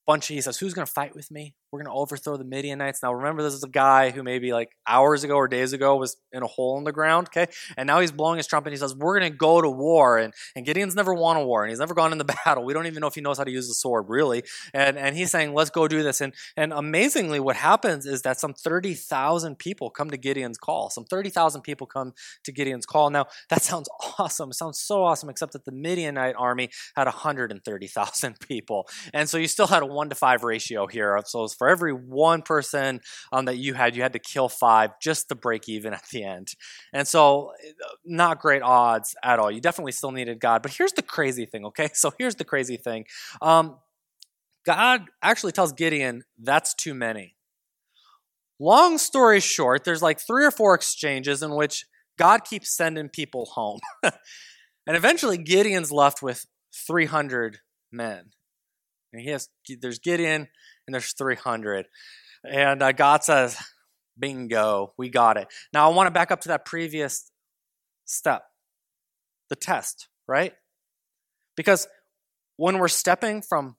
Bunch 0.05 0.29
of, 0.29 0.34
he 0.34 0.41
says, 0.41 0.58
Who's 0.58 0.73
going 0.73 0.86
to 0.86 0.91
fight 0.91 1.15
with 1.15 1.31
me? 1.31 1.55
We're 1.71 1.80
going 1.84 1.93
to 1.93 1.99
overthrow 1.99 2.38
the 2.38 2.45
Midianites. 2.45 3.01
Now, 3.04 3.13
remember, 3.13 3.43
this 3.43 3.54
is 3.54 3.63
a 3.63 3.69
guy 3.69 4.12
who 4.12 4.23
maybe 4.23 4.54
like 4.54 4.69
hours 4.88 5.23
ago 5.23 5.36
or 5.36 5.47
days 5.47 5.73
ago 5.73 5.95
was 5.97 6.17
in 6.32 6.43
a 6.43 6.47
hole 6.47 6.78
in 6.78 6.84
the 6.84 6.91
ground, 6.91 7.28
okay? 7.28 7.51
And 7.78 7.88
now 7.88 7.99
he's 7.99 8.12
blowing 8.12 8.38
his 8.38 8.47
trumpet. 8.47 8.69
And 8.69 8.73
he 8.73 8.80
says, 8.80 8.95
We're 8.95 9.19
going 9.19 9.32
to 9.32 9.38
go 9.38 9.62
to 9.62 9.69
war. 9.69 10.17
And, 10.17 10.34
and 10.56 10.65
Gideon's 10.65 10.95
never 10.95 11.13
won 11.13 11.38
a 11.38 11.45
war, 11.45 11.63
and 11.63 11.69
he's 11.69 11.80
never 11.80 11.93
gone 11.93 12.12
in 12.12 12.17
the 12.17 12.25
battle. 12.45 12.63
We 12.63 12.73
don't 12.73 12.88
even 12.88 13.01
know 13.01 13.08
if 13.08 13.15
he 13.15 13.21
knows 13.21 13.38
how 13.38 13.43
to 13.43 13.51
use 13.51 13.67
the 13.67 13.73
sword, 13.73 14.06
really. 14.08 14.43
And, 14.73 14.97
and 14.97 15.15
he's 15.15 15.32
saying, 15.32 15.54
Let's 15.54 15.69
go 15.69 15.88
do 15.88 16.04
this. 16.04 16.21
And, 16.21 16.34
and 16.56 16.71
amazingly, 16.71 17.39
what 17.39 17.56
happens 17.56 18.06
is 18.06 18.21
that 18.21 18.39
some 18.39 18.54
30,000 18.54 19.58
people 19.58 19.89
come 19.89 20.10
to 20.10 20.17
Gideon's 20.17 20.58
call. 20.58 20.89
Some 20.89 21.06
30,000 21.06 21.62
people 21.62 21.88
come 21.88 22.13
to 22.43 22.51
Gideon's 22.51 22.86
call. 22.86 23.10
Now, 23.10 23.28
that 23.49 23.62
sounds 23.69 23.89
awesome. 24.17 24.51
It 24.51 24.56
sounds 24.56 24.80
so 24.80 25.04
awesome, 25.04 25.30
except 25.30 25.54
that 25.54 25.65
the 25.65 25.71
Midianite 25.71 26.36
army 26.38 26.69
had 26.95 27.06
130,000 27.06 28.39
people. 28.47 28.88
And 29.13 29.30
so 29.30 29.38
you 29.38 29.47
still 29.47 29.67
had 29.67 29.84
a 29.84 29.86
one 29.86 30.10
to 30.10 30.15
five 30.15 30.43
ratio 30.43 30.88
here. 30.88 31.19
So 31.25 31.47
for 31.58 31.68
every 31.70 31.94
one 31.94 32.41
person 32.41 33.02
um, 33.32 33.46
that 33.46 33.58
you 33.58 33.74
had, 33.74 33.96
you 33.96 34.02
had 34.02 34.13
to 34.13 34.20
kill 34.20 34.50
five 34.50 34.91
just 35.02 35.30
to 35.30 35.36
break 35.36 35.68
even 35.70 35.94
at 36.00 36.08
the 36.12 36.24
end. 36.24 36.54
And 36.94 37.08
so, 37.08 37.52
not 38.06 38.39
great 38.39 38.62
odds 38.62 39.15
at 39.24 39.39
all. 39.39 39.52
You 39.52 39.62
definitely 39.62 39.94
still 39.94 40.12
needed 40.12 40.39
God. 40.39 40.62
But 40.62 40.74
here's 40.74 40.94
the 40.94 41.02
crazy 41.02 41.46
thing, 41.46 41.65
okay? 41.65 41.89
So 42.06 42.12
here's 42.20 42.36
the 42.36 42.44
crazy 42.44 42.78
thing. 42.78 43.06
Um, 43.41 43.78
God 44.65 45.06
actually 45.22 45.54
tells 45.54 45.72
Gideon, 45.72 46.24
that's 46.38 46.74
too 46.74 46.94
many. 46.94 47.36
Long 48.60 48.98
story 48.98 49.39
short, 49.39 49.84
there's 49.84 50.02
like 50.02 50.20
three 50.20 50.46
or 50.46 50.52
four 50.52 50.76
exchanges 50.76 51.41
in 51.41 51.56
which 51.56 51.86
God 52.18 52.44
keeps 52.46 52.76
sending 52.76 53.10
people 53.10 53.46
home. 53.46 53.80
and 54.04 54.13
eventually 54.88 55.38
Gideon's 55.38 55.91
left 55.91 56.22
with 56.22 56.46
300 56.88 57.60
men. 57.91 58.32
And 59.13 59.22
he 59.22 59.30
has 59.30 59.50
there's 59.82 60.00
Gideon 60.00 60.50
and 60.88 60.93
there's 60.93 61.13
300. 61.13 61.88
And 62.43 62.82
uh, 62.82 62.91
God 62.91 63.24
says, 63.24 63.58
bingo, 64.17 64.93
we 64.98 65.10
got 65.10 65.38
it. 65.38 65.48
Now 65.74 65.89
I 65.89 65.93
want 65.93 66.08
to 66.08 66.12
back 66.12 66.32
up 66.32 66.41
to 66.41 66.48
that 66.50 66.65
previous 66.65 67.32
step, 68.06 68.43
the 69.50 69.56
test, 69.56 70.08
right? 70.28 70.54
Because 71.56 71.88
when 72.58 72.78
we're 72.78 72.88
stepping 72.88 73.41
from 73.41 73.76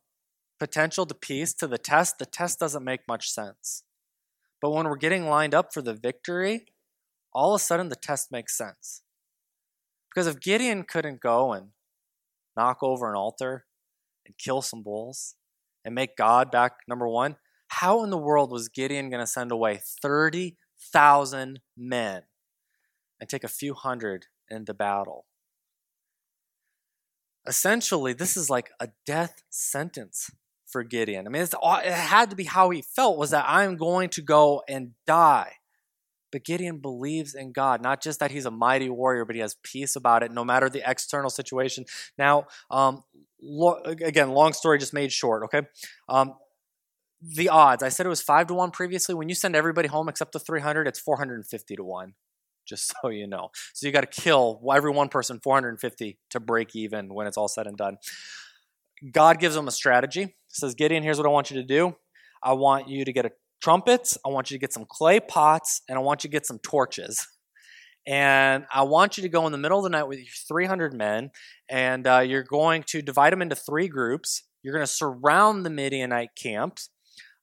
potential 0.59 1.07
to 1.07 1.15
peace 1.15 1.55
to 1.55 1.67
the 1.67 1.79
test, 1.79 2.19
the 2.19 2.27
test 2.27 2.59
doesn't 2.59 2.85
make 2.85 3.01
much 3.09 3.31
sense. 3.31 3.83
But 4.61 4.71
when 4.71 4.87
we're 4.87 4.97
getting 4.97 5.29
lined 5.29 5.55
up 5.55 5.73
for 5.73 5.83
the 5.83 5.95
victory, 5.95 6.67
all 7.33 7.55
of 7.55 7.61
a 7.61 7.65
sudden 7.65 7.89
the 7.89 7.97
test 7.97 8.33
makes 8.33 8.57
sense. 8.57 9.03
Because 10.11 10.27
if 10.27 10.41
Gideon 10.41 10.85
couldn't 10.85 11.21
go 11.21 11.53
and 11.53 11.69
knock 12.57 12.79
over 12.83 13.11
an 13.11 13.17
altar 13.17 13.67
and 14.25 14.35
kill 14.39 14.63
some 14.63 14.83
bulls 14.83 15.37
and 15.87 15.95
make 15.95 16.17
God 16.17 16.51
back 16.51 16.81
number 16.89 17.09
one, 17.09 17.37
how 17.69 18.03
in 18.03 18.11
the 18.11 18.19
world 18.19 18.51
was 18.51 18.69
Gideon 18.69 19.09
going 19.09 19.23
to 19.23 19.27
send 19.27 19.53
away 19.53 19.81
30,000 20.03 21.61
men 21.77 22.23
and 23.21 23.31
take 23.31 23.45
a 23.45 23.49
few 23.49 23.73
hundred 23.73 24.27
into 24.51 24.75
battle? 24.75 25.25
Essentially, 27.47 28.13
this 28.13 28.37
is 28.37 28.51
like 28.51 28.71
a 28.81 28.89
death 29.07 29.45
sentence 29.49 30.31
for 30.67 30.83
Gideon. 30.83 31.29
I 31.29 31.31
mean, 31.31 31.43
it 31.43 31.93
had 31.93 32.31
to 32.31 32.37
be 32.37 32.45
how 32.45 32.71
he 32.71 32.83
felt 32.83 33.17
was 33.17 33.31
that 33.31 33.45
I'm 33.47 33.77
going 33.77 34.09
to 34.11 34.23
go 34.23 34.63
and 34.69 34.91
die. 35.07 35.53
But 36.33 36.45
Gideon 36.45 36.79
believes 36.79 37.37
in 37.37 37.53
God, 37.53 37.81
not 37.81 38.03
just 38.03 38.19
that 38.19 38.33
he's 38.33 38.47
a 38.47 38.51
mighty 38.51 38.91
warrior, 38.91 39.25
but 39.25 39.37
he 39.37 39.41
has 39.43 39.57
peace 39.63 39.95
about 39.95 40.25
it, 40.25 40.33
no 40.33 40.45
matter 40.45 40.69
the 40.69 40.83
external 40.85 41.31
situation. 41.31 41.85
Now, 42.19 42.47
um, 42.69 43.05
lo- 43.41 43.83
again, 43.85 44.31
long 44.31 44.53
story 44.53 44.79
just 44.79 44.95
made 44.95 45.13
short, 45.13 45.45
okay? 45.45 45.67
Um, 46.09 46.35
the 47.23 47.49
odds, 47.49 47.83
I 47.83 47.89
said 47.89 48.07
it 48.07 48.11
was 48.11 48.23
5 48.23 48.49
to 48.49 48.55
1 48.55 48.71
previously. 48.71 49.15
When 49.15 49.29
you 49.29 49.35
send 49.35 49.57
everybody 49.57 49.89
home 49.89 50.09
except 50.09 50.33
the 50.33 50.39
300, 50.39 50.87
it's 50.87 51.01
450 51.01 51.77
to 51.77 51.85
1, 51.85 52.15
just 52.67 52.93
so 53.03 53.09
you 53.09 53.27
know. 53.27 53.51
So 53.75 53.87
you 53.87 53.93
got 53.93 54.11
to 54.11 54.23
kill 54.23 54.61
every 54.75 54.91
one 54.91 55.09
person 55.09 55.41
450 55.43 56.19
to 56.31 56.41
break 56.41 56.77
even 56.77 57.13
when 57.13 57.27
it's 57.27 57.37
all 57.37 57.49
said 57.49 57.67
and 57.67 57.77
done. 57.77 57.97
God 59.13 59.41
gives 59.41 59.55
them 59.55 59.69
a 59.69 59.73
strategy. 59.73 60.23
He 60.23 60.33
says, 60.49 60.75
Gideon, 60.75 61.03
here's 61.03 61.19
what 61.19 61.27
I 61.27 61.31
want 61.31 61.51
you 61.51 61.57
to 61.61 61.67
do. 61.67 61.97
I 62.43 62.53
want 62.53 62.89
you 62.89 63.05
to 63.05 63.13
get 63.13 63.27
a 63.27 63.33
trumpets, 63.63 64.17
I 64.25 64.29
want 64.29 64.51
you 64.51 64.57
to 64.57 64.61
get 64.61 64.73
some 64.73 64.85
clay 64.89 65.19
pots, 65.19 65.83
and 65.89 65.99
I 65.99 66.01
want 66.01 66.23
you 66.23 66.29
to 66.29 66.33
get 66.33 66.47
some 66.47 66.59
torches. 66.59 67.27
And 68.07 68.67
I 68.73 68.83
want 68.85 69.17
you 69.17 69.23
to 69.23 69.29
go 69.29 69.47
in 69.47 69.53
the 69.53 69.59
middle 69.59 69.79
of 69.79 69.85
the 69.85 69.91
night 69.91 70.05
with 70.05 70.19
your 70.19 70.27
300 70.47 70.95
men, 70.95 71.31
and 71.69 72.07
uh, 72.07 72.21
you're 72.21 72.45
going 72.45 72.85
to 72.89 73.03
divide 73.03 73.33
them 73.33 73.43
into 73.43 73.57
three 73.57 73.89
groups. 73.89 74.45
You're 74.63 74.75
going 74.75 74.87
to 74.87 74.93
surround 74.93 75.67
the 75.67 75.71
Midianite 75.71 76.37
camps, 76.41 76.91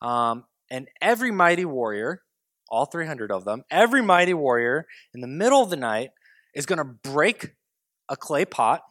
um, 0.01 0.45
and 0.71 0.87
every 1.01 1.31
mighty 1.31 1.65
warrior, 1.65 2.21
all 2.69 2.85
300 2.85 3.31
of 3.31 3.43
them, 3.43 3.63
every 3.69 4.01
mighty 4.01 4.33
warrior 4.33 4.87
in 5.13 5.21
the 5.21 5.27
middle 5.27 5.61
of 5.61 5.69
the 5.69 5.75
night 5.75 6.11
is 6.55 6.65
going 6.65 6.77
to 6.77 6.85
break 6.85 7.55
a 8.09 8.15
clay 8.15 8.45
pot. 8.45 8.81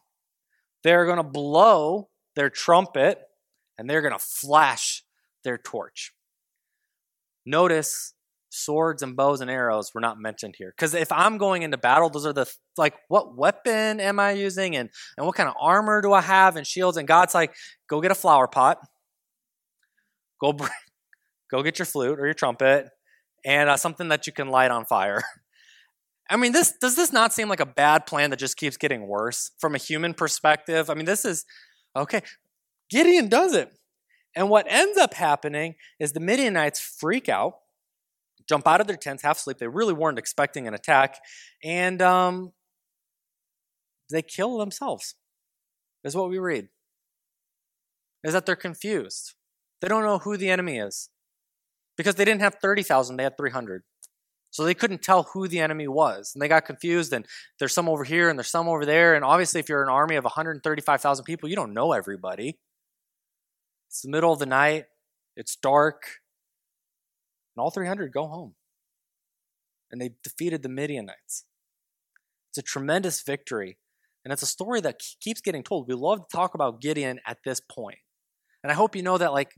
They're 0.84 1.06
going 1.06 1.16
to 1.16 1.22
blow 1.22 2.08
their 2.36 2.50
trumpet, 2.50 3.18
and 3.78 3.88
they're 3.88 4.02
going 4.02 4.12
to 4.12 4.18
flash 4.18 5.04
their 5.42 5.56
torch. 5.56 6.12
Notice 7.46 8.14
swords 8.52 9.02
and 9.02 9.16
bows 9.16 9.40
and 9.40 9.50
arrows 9.50 9.92
were 9.94 10.00
not 10.00 10.20
mentioned 10.20 10.54
here. 10.56 10.72
Because 10.76 10.94
if 10.94 11.10
I'm 11.10 11.38
going 11.38 11.62
into 11.62 11.78
battle, 11.78 12.10
those 12.10 12.26
are 12.26 12.32
the 12.32 12.46
like, 12.76 12.94
what 13.08 13.36
weapon 13.36 14.00
am 14.00 14.20
I 14.20 14.32
using, 14.32 14.76
and 14.76 14.90
and 15.16 15.26
what 15.26 15.34
kind 15.34 15.48
of 15.48 15.54
armor 15.60 16.02
do 16.02 16.12
I 16.12 16.20
have, 16.20 16.56
and 16.56 16.66
shields? 16.66 16.96
And 16.96 17.08
God's 17.08 17.34
like, 17.34 17.54
go 17.88 18.00
get 18.00 18.10
a 18.10 18.16
flower 18.16 18.46
pot, 18.46 18.78
go 20.40 20.52
bring, 20.52 20.70
go 21.50 21.62
get 21.62 21.78
your 21.78 21.86
flute 21.86 22.18
or 22.20 22.24
your 22.26 22.34
trumpet, 22.34 22.88
and 23.44 23.70
uh, 23.70 23.76
something 23.76 24.08
that 24.08 24.26
you 24.26 24.32
can 24.32 24.48
light 24.48 24.70
on 24.70 24.84
fire. 24.84 25.22
I 26.30 26.36
mean, 26.36 26.52
this 26.52 26.74
does 26.80 26.94
this 26.94 27.12
not 27.12 27.32
seem 27.32 27.48
like 27.48 27.60
a 27.60 27.66
bad 27.66 28.06
plan 28.06 28.30
that 28.30 28.38
just 28.38 28.56
keeps 28.56 28.76
getting 28.76 29.06
worse 29.06 29.50
from 29.58 29.74
a 29.74 29.78
human 29.78 30.14
perspective? 30.14 30.88
I 30.88 30.94
mean, 30.94 31.06
this 31.06 31.24
is 31.24 31.44
okay. 31.96 32.22
Gideon 32.90 33.28
does 33.28 33.54
it. 33.54 33.70
And 34.34 34.48
what 34.48 34.66
ends 34.68 34.96
up 34.96 35.14
happening 35.14 35.74
is 36.00 36.12
the 36.12 36.20
Midianites 36.20 36.80
freak 36.80 37.28
out, 37.28 37.54
jump 38.48 38.66
out 38.66 38.80
of 38.80 38.86
their 38.86 38.96
tents, 38.96 39.22
half 39.22 39.38
asleep. 39.38 39.58
They 39.58 39.68
really 39.68 39.94
weren't 39.94 40.18
expecting 40.18 40.66
an 40.66 40.74
attack, 40.74 41.18
and 41.62 42.00
um, 42.02 42.52
they 44.10 44.22
kill 44.22 44.58
themselves. 44.58 45.14
Is 46.04 46.16
what 46.16 46.30
we 46.30 46.38
read. 46.38 46.68
Is 48.24 48.32
that 48.32 48.46
they're 48.46 48.56
confused. 48.56 49.34
They 49.80 49.88
don't 49.88 50.04
know 50.04 50.18
who 50.18 50.36
the 50.36 50.50
enemy 50.50 50.78
is 50.78 51.10
because 51.96 52.14
they 52.14 52.24
didn't 52.24 52.40
have 52.40 52.56
30,000, 52.60 53.16
they 53.16 53.24
had 53.24 53.36
300. 53.36 53.82
So 54.50 54.64
they 54.64 54.74
couldn't 54.74 55.02
tell 55.02 55.22
who 55.32 55.48
the 55.48 55.60
enemy 55.60 55.88
was. 55.88 56.32
And 56.34 56.42
they 56.42 56.48
got 56.48 56.66
confused, 56.66 57.12
and 57.12 57.26
there's 57.58 57.72
some 57.72 57.88
over 57.88 58.04
here 58.04 58.28
and 58.28 58.38
there's 58.38 58.50
some 58.50 58.68
over 58.68 58.84
there. 58.84 59.14
And 59.14 59.24
obviously, 59.24 59.60
if 59.60 59.68
you're 59.68 59.82
an 59.82 59.88
army 59.88 60.16
of 60.16 60.24
135,000 60.24 61.24
people, 61.24 61.48
you 61.48 61.56
don't 61.56 61.72
know 61.72 61.92
everybody. 61.92 62.58
It's 63.88 64.02
the 64.02 64.10
middle 64.10 64.32
of 64.32 64.38
the 64.38 64.46
night, 64.46 64.84
it's 65.36 65.56
dark, 65.56 66.02
and 67.56 67.62
all 67.62 67.70
300 67.70 68.12
go 68.12 68.26
home. 68.26 68.54
And 69.90 70.00
they 70.00 70.10
defeated 70.22 70.62
the 70.62 70.68
Midianites. 70.68 71.44
It's 72.50 72.58
a 72.58 72.62
tremendous 72.62 73.22
victory, 73.22 73.78
and 74.24 74.32
it's 74.32 74.42
a 74.42 74.46
story 74.46 74.80
that 74.82 75.00
keeps 75.20 75.40
getting 75.40 75.62
told. 75.62 75.88
We 75.88 75.94
love 75.94 76.20
to 76.20 76.36
talk 76.36 76.54
about 76.54 76.80
Gideon 76.80 77.20
at 77.26 77.38
this 77.44 77.60
point. 77.60 77.98
And 78.62 78.70
I 78.70 78.74
hope 78.74 78.94
you 78.94 79.02
know 79.02 79.18
that, 79.18 79.32
like, 79.32 79.52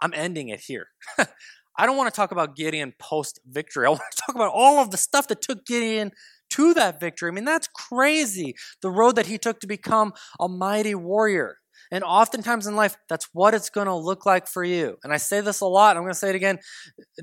I'm 0.00 0.12
ending 0.14 0.48
it 0.48 0.60
here. 0.60 0.88
I 1.76 1.86
don't 1.86 1.96
want 1.96 2.12
to 2.12 2.16
talk 2.16 2.30
about 2.30 2.56
Gideon 2.56 2.94
post 3.00 3.40
victory. 3.46 3.86
I 3.86 3.90
want 3.90 4.02
to 4.12 4.22
talk 4.26 4.34
about 4.34 4.52
all 4.54 4.80
of 4.80 4.90
the 4.90 4.96
stuff 4.96 5.28
that 5.28 5.42
took 5.42 5.66
Gideon 5.66 6.12
to 6.50 6.74
that 6.74 7.00
victory. 7.00 7.30
I 7.30 7.34
mean, 7.34 7.44
that's 7.44 7.68
crazy. 7.68 8.54
The 8.80 8.90
road 8.90 9.16
that 9.16 9.26
he 9.26 9.38
took 9.38 9.60
to 9.60 9.66
become 9.66 10.12
a 10.38 10.48
mighty 10.48 10.94
warrior. 10.94 11.58
And 11.90 12.04
oftentimes 12.04 12.66
in 12.66 12.76
life, 12.76 12.96
that's 13.08 13.28
what 13.32 13.54
it's 13.54 13.70
going 13.70 13.86
to 13.86 13.94
look 13.94 14.26
like 14.26 14.46
for 14.46 14.64
you. 14.64 14.96
And 15.04 15.12
I 15.12 15.16
say 15.16 15.40
this 15.40 15.60
a 15.60 15.66
lot. 15.66 15.96
I'm 15.96 16.02
going 16.02 16.12
to 16.12 16.18
say 16.18 16.30
it 16.30 16.34
again. 16.34 16.58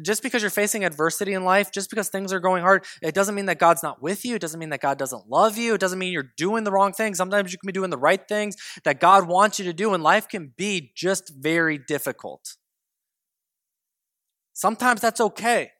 Just 0.01 0.23
because 0.23 0.41
you're 0.41 0.51
facing 0.51 0.85
adversity 0.85 1.33
in 1.33 1.43
life, 1.43 1.71
just 1.71 1.89
because 1.89 2.09
things 2.09 2.31
are 2.33 2.39
going 2.39 2.63
hard, 2.63 2.85
it 3.01 3.13
doesn't 3.13 3.35
mean 3.35 3.47
that 3.47 3.59
God's 3.59 3.83
not 3.83 4.01
with 4.01 4.25
you. 4.25 4.35
It 4.35 4.41
doesn't 4.41 4.59
mean 4.59 4.69
that 4.69 4.81
God 4.81 4.97
doesn't 4.97 5.27
love 5.29 5.57
you. 5.57 5.73
It 5.73 5.81
doesn't 5.81 5.99
mean 5.99 6.13
you're 6.13 6.31
doing 6.37 6.63
the 6.63 6.71
wrong 6.71 6.93
things. 6.93 7.17
Sometimes 7.17 7.51
you 7.51 7.57
can 7.57 7.67
be 7.67 7.73
doing 7.73 7.89
the 7.89 7.97
right 7.97 8.27
things 8.27 8.55
that 8.83 8.99
God 8.99 9.27
wants 9.27 9.59
you 9.59 9.65
to 9.65 9.73
do, 9.73 9.93
and 9.93 10.03
life 10.03 10.27
can 10.27 10.53
be 10.57 10.91
just 10.95 11.31
very 11.35 11.77
difficult. 11.77 12.57
Sometimes 14.53 15.01
that's 15.01 15.21
okay 15.21 15.71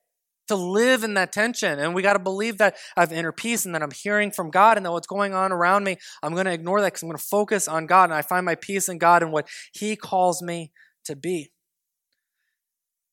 to 0.52 0.56
live 0.56 1.06
in 1.06 1.14
that 1.14 1.32
tension. 1.32 1.80
And 1.80 1.96
we 1.96 2.02
got 2.02 2.14
to 2.14 2.20
believe 2.20 2.58
that 2.58 2.76
I 2.98 3.00
have 3.00 3.14
inner 3.14 3.32
peace 3.32 3.66
and 3.66 3.74
that 3.74 3.82
I'm 3.82 3.92
hearing 3.92 4.32
from 4.32 4.52
God 4.52 4.76
and 4.76 4.86
that 4.86 4.92
what's 4.92 5.08
going 5.08 5.34
on 5.34 5.54
around 5.54 5.86
me, 5.86 5.96
I'm 6.22 6.34
going 6.34 6.46
to 6.46 6.52
ignore 6.52 6.82
that 6.82 6.88
because 6.88 7.04
I'm 7.04 7.10
going 7.10 7.18
to 7.18 7.24
focus 7.24 7.68
on 7.68 7.86
God 7.86 8.06
and 8.06 8.14
I 8.14 8.22
find 8.22 8.46
my 8.46 8.56
peace 8.56 8.90
in 8.90 8.98
God 8.98 9.24
and 9.24 9.32
what 9.32 9.48
He 9.74 9.96
calls 9.96 10.42
me 10.42 10.72
to 11.06 11.16
be. 11.16 11.52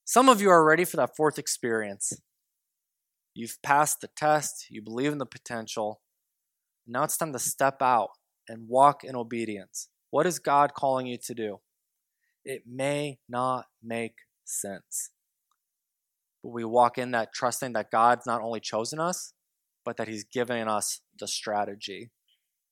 Some 0.04 0.28
of 0.28 0.40
you 0.40 0.50
are 0.50 0.64
ready 0.64 0.84
for 0.84 0.96
that 0.96 1.16
fourth 1.16 1.38
experience. 1.38 2.12
You've 3.34 3.58
passed 3.62 4.00
the 4.00 4.08
test, 4.16 4.66
you 4.68 4.82
believe 4.82 5.12
in 5.12 5.18
the 5.18 5.26
potential. 5.26 6.00
Now 6.86 7.04
it's 7.04 7.16
time 7.16 7.32
to 7.34 7.38
step 7.38 7.80
out 7.80 8.10
and 8.48 8.68
walk 8.68 9.04
in 9.04 9.14
obedience. 9.14 9.88
What 10.10 10.26
is 10.26 10.38
God 10.38 10.74
calling 10.74 11.06
you 11.06 11.18
to 11.24 11.34
do? 11.34 11.60
It 12.44 12.62
may 12.66 13.18
not 13.28 13.66
make 13.82 14.14
sense. 14.44 15.10
We 16.48 16.64
walk 16.64 16.98
in 16.98 17.12
that 17.12 17.32
trusting 17.34 17.72
that 17.74 17.90
God's 17.90 18.26
not 18.26 18.40
only 18.42 18.60
chosen 18.60 19.00
us, 19.00 19.32
but 19.84 19.96
that 19.96 20.08
He's 20.08 20.24
given 20.24 20.68
us 20.68 21.00
the 21.18 21.28
strategy 21.28 22.10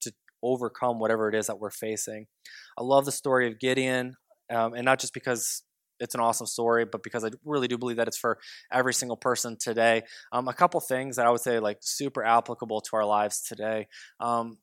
to 0.02 0.12
overcome 0.42 0.98
whatever 0.98 1.28
it 1.28 1.34
is 1.34 1.46
that 1.46 1.58
we're 1.58 1.70
facing. 1.70 2.26
I 2.78 2.82
love 2.82 3.04
the 3.04 3.12
story 3.12 3.48
of 3.48 3.58
Gideon, 3.58 4.14
um, 4.52 4.74
and 4.74 4.84
not 4.84 5.00
just 5.00 5.14
because 5.14 5.62
it's 6.00 6.14
an 6.14 6.20
awesome 6.20 6.46
story, 6.46 6.84
but 6.84 7.02
because 7.02 7.24
I 7.24 7.30
really 7.44 7.68
do 7.68 7.78
believe 7.78 7.96
that 7.96 8.08
it's 8.08 8.18
for 8.18 8.38
every 8.72 8.92
single 8.94 9.16
person 9.16 9.56
today. 9.58 10.02
Um, 10.32 10.48
a 10.48 10.52
couple 10.52 10.80
things 10.80 11.16
that 11.16 11.26
I 11.26 11.30
would 11.30 11.40
say 11.40 11.58
like 11.58 11.78
super 11.80 12.24
applicable 12.24 12.80
to 12.82 12.96
our 12.96 13.04
lives 13.04 13.42
today. 13.42 13.88
Um, 14.20 14.58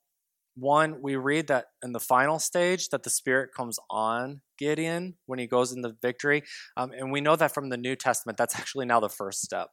one, 0.55 1.01
we 1.01 1.15
read 1.15 1.47
that 1.47 1.65
in 1.83 1.93
the 1.93 1.99
final 1.99 2.39
stage 2.39 2.89
that 2.89 3.03
the 3.03 3.09
Spirit 3.09 3.49
comes 3.55 3.79
on 3.89 4.41
Gideon 4.57 5.15
when 5.25 5.39
he 5.39 5.47
goes 5.47 5.71
into 5.71 5.95
victory, 6.01 6.43
um, 6.77 6.91
and 6.91 7.11
we 7.11 7.21
know 7.21 7.35
that 7.35 7.53
from 7.53 7.69
the 7.69 7.77
New 7.77 7.95
Testament 7.95 8.37
that's 8.37 8.55
actually 8.55 8.85
now 8.85 8.99
the 8.99 9.09
first 9.09 9.41
step. 9.41 9.69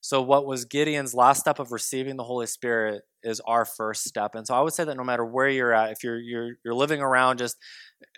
So 0.00 0.22
what 0.22 0.46
was 0.46 0.66
Gideon's 0.66 1.14
last 1.14 1.40
step 1.40 1.58
of 1.58 1.72
receiving 1.72 2.16
the 2.16 2.22
Holy 2.22 2.46
Spirit 2.46 3.02
is 3.24 3.40
our 3.40 3.64
first 3.64 4.04
step. 4.04 4.36
And 4.36 4.46
so 4.46 4.54
I 4.54 4.60
would 4.60 4.72
say 4.72 4.84
that 4.84 4.96
no 4.96 5.02
matter 5.02 5.24
where 5.24 5.48
you're 5.48 5.72
at, 5.72 5.90
if 5.90 6.04
you're 6.04 6.20
you're 6.20 6.50
you're 6.64 6.74
living 6.74 7.00
around 7.00 7.38
just 7.38 7.56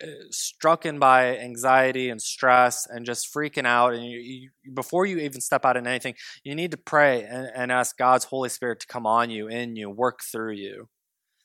uh, 0.03 0.07
struck 0.29 0.85
in 0.85 0.99
by 0.99 1.37
anxiety 1.37 2.09
and 2.11 2.21
stress 2.21 2.85
and 2.85 3.07
just 3.07 3.33
freaking 3.33 3.65
out, 3.65 3.93
and 3.95 4.05
you, 4.05 4.19
you, 4.19 4.49
before 4.71 5.07
you 5.07 5.17
even 5.17 5.41
step 5.41 5.65
out 5.65 5.77
in 5.77 5.87
anything, 5.87 6.13
you 6.43 6.53
need 6.53 6.69
to 6.71 6.77
pray 6.77 7.23
and, 7.23 7.49
and 7.55 7.71
ask 7.71 7.97
God's 7.97 8.25
Holy 8.25 8.49
Spirit 8.49 8.81
to 8.81 8.87
come 8.87 9.07
on 9.07 9.31
you, 9.31 9.47
in 9.47 9.75
you, 9.75 9.89
work 9.89 10.19
through 10.31 10.53
you. 10.53 10.89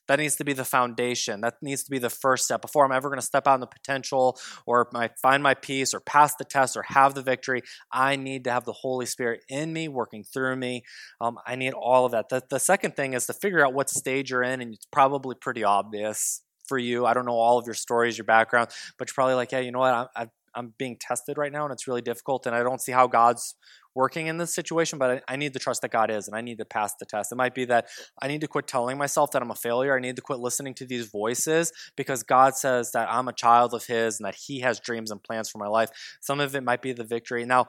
That 0.08 0.18
needs 0.18 0.36
to 0.36 0.44
be 0.44 0.52
the 0.52 0.64
foundation. 0.64 1.40
That 1.40 1.54
needs 1.62 1.82
to 1.84 1.90
be 1.90 1.98
the 1.98 2.10
first 2.10 2.44
step. 2.44 2.60
Before 2.62 2.84
I'm 2.84 2.92
ever 2.92 3.08
going 3.08 3.20
to 3.20 3.26
step 3.26 3.46
out 3.46 3.54
in 3.54 3.60
the 3.60 3.66
potential 3.66 4.38
or 4.66 4.88
my, 4.92 5.10
find 5.20 5.42
my 5.42 5.54
peace 5.54 5.94
or 5.94 6.00
pass 6.00 6.34
the 6.34 6.44
test 6.44 6.76
or 6.76 6.84
have 6.88 7.14
the 7.14 7.22
victory, 7.22 7.62
I 7.92 8.16
need 8.16 8.44
to 8.44 8.52
have 8.52 8.64
the 8.64 8.72
Holy 8.72 9.06
Spirit 9.06 9.40
in 9.48 9.72
me, 9.72 9.88
working 9.88 10.24
through 10.24 10.56
me. 10.56 10.82
Um, 11.20 11.38
I 11.46 11.56
need 11.56 11.72
all 11.72 12.04
of 12.04 12.12
that. 12.12 12.28
The, 12.28 12.42
the 12.48 12.60
second 12.60 12.96
thing 12.96 13.14
is 13.14 13.26
to 13.26 13.32
figure 13.32 13.64
out 13.64 13.74
what 13.74 13.88
stage 13.88 14.30
you're 14.30 14.42
in, 14.42 14.60
and 14.60 14.74
it's 14.74 14.86
probably 14.86 15.34
pretty 15.34 15.64
obvious 15.64 16.42
for 16.66 16.78
you. 16.78 17.06
I 17.06 17.14
don't 17.14 17.26
know 17.26 17.32
all 17.32 17.58
of 17.58 17.66
your 17.66 17.74
stories, 17.74 18.16
your 18.16 18.24
background, 18.24 18.70
but 18.98 19.08
you're 19.08 19.14
probably 19.14 19.34
like, 19.34 19.52
yeah, 19.52 19.60
you 19.60 19.72
know 19.72 19.80
what? 19.80 20.10
I, 20.16 20.28
I'm 20.54 20.74
being 20.78 20.96
tested 21.00 21.38
right 21.38 21.52
now 21.52 21.64
and 21.64 21.72
it's 21.72 21.86
really 21.86 22.02
difficult 22.02 22.46
and 22.46 22.54
I 22.54 22.62
don't 22.62 22.80
see 22.80 22.92
how 22.92 23.06
God's 23.06 23.54
working 23.94 24.26
in 24.26 24.38
this 24.38 24.54
situation, 24.54 24.98
but 24.98 25.10
I, 25.10 25.34
I, 25.34 25.36
need 25.36 25.52
to 25.52 25.58
trust 25.58 25.82
that 25.82 25.90
God 25.90 26.10
is 26.10 26.26
and 26.26 26.36
I 26.36 26.40
need 26.40 26.58
to 26.58 26.64
pass 26.64 26.94
the 26.98 27.06
test. 27.06 27.30
It 27.30 27.36
might 27.36 27.54
be 27.54 27.64
that 27.66 27.86
I 28.20 28.26
need 28.26 28.40
to 28.40 28.48
quit 28.48 28.66
telling 28.66 28.98
myself 28.98 29.30
that 29.32 29.42
I'm 29.42 29.50
a 29.50 29.54
failure. 29.54 29.96
I 29.96 30.00
need 30.00 30.16
to 30.16 30.22
quit 30.22 30.40
listening 30.40 30.74
to 30.74 30.86
these 30.86 31.06
voices 31.06 31.72
because 31.96 32.22
God 32.22 32.56
says 32.56 32.90
that 32.92 33.08
I'm 33.10 33.28
a 33.28 33.32
child 33.32 33.72
of 33.72 33.86
His 33.86 34.18
and 34.18 34.26
that 34.26 34.34
He 34.34 34.60
has 34.60 34.80
dreams 34.80 35.10
and 35.10 35.22
plans 35.22 35.48
for 35.48 35.58
my 35.58 35.68
life. 35.68 35.90
Some 36.20 36.40
of 36.40 36.54
it 36.56 36.64
might 36.64 36.82
be 36.82 36.92
the 36.92 37.04
victory. 37.04 37.44
Now, 37.44 37.66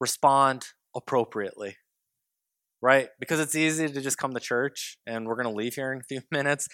respond 0.00 0.66
appropriately. 0.94 1.76
Right? 2.80 3.08
Because 3.18 3.40
it's 3.40 3.54
easy 3.54 3.88
to 3.88 4.00
just 4.00 4.18
come 4.18 4.34
to 4.34 4.40
church 4.40 4.98
and 5.06 5.26
we're 5.26 5.36
going 5.36 5.48
to 5.48 5.54
leave 5.54 5.74
here 5.74 5.92
in 5.92 6.00
a 6.00 6.04
few 6.04 6.20
minutes 6.30 6.68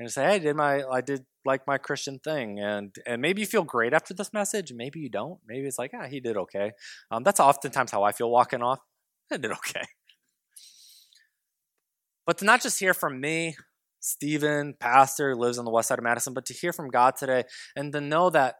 and 0.00 0.10
say, 0.10 0.24
"Hey, 0.24 0.38
did 0.38 0.56
my 0.56 0.82
I 0.90 1.00
did 1.00 1.26
like 1.44 1.66
my 1.66 1.78
Christian 1.78 2.18
thing," 2.18 2.58
and 2.58 2.94
and 3.06 3.20
maybe 3.22 3.40
you 3.42 3.46
feel 3.46 3.64
great 3.64 3.92
after 3.92 4.14
this 4.14 4.32
message, 4.32 4.72
maybe 4.72 5.00
you 5.00 5.10
don't. 5.10 5.38
Maybe 5.46 5.66
it's 5.66 5.78
like, 5.78 5.92
ah, 5.94 6.06
he 6.08 6.20
did 6.20 6.36
okay. 6.36 6.72
Um, 7.10 7.22
that's 7.22 7.40
oftentimes 7.40 7.90
how 7.90 8.02
I 8.02 8.12
feel 8.12 8.30
walking 8.30 8.62
off. 8.62 8.80
I 9.32 9.36
did 9.36 9.52
okay. 9.52 9.84
But 12.26 12.38
to 12.38 12.44
not 12.44 12.62
just 12.62 12.78
hear 12.78 12.94
from 12.94 13.20
me, 13.20 13.56
Stephen, 14.00 14.74
pastor, 14.78 15.32
who 15.32 15.40
lives 15.40 15.58
on 15.58 15.64
the 15.64 15.70
west 15.70 15.88
side 15.88 15.98
of 15.98 16.04
Madison, 16.04 16.32
but 16.34 16.46
to 16.46 16.54
hear 16.54 16.72
from 16.72 16.88
God 16.90 17.16
today 17.16 17.44
and 17.76 17.92
to 17.92 18.00
know 18.00 18.30
that 18.30 18.56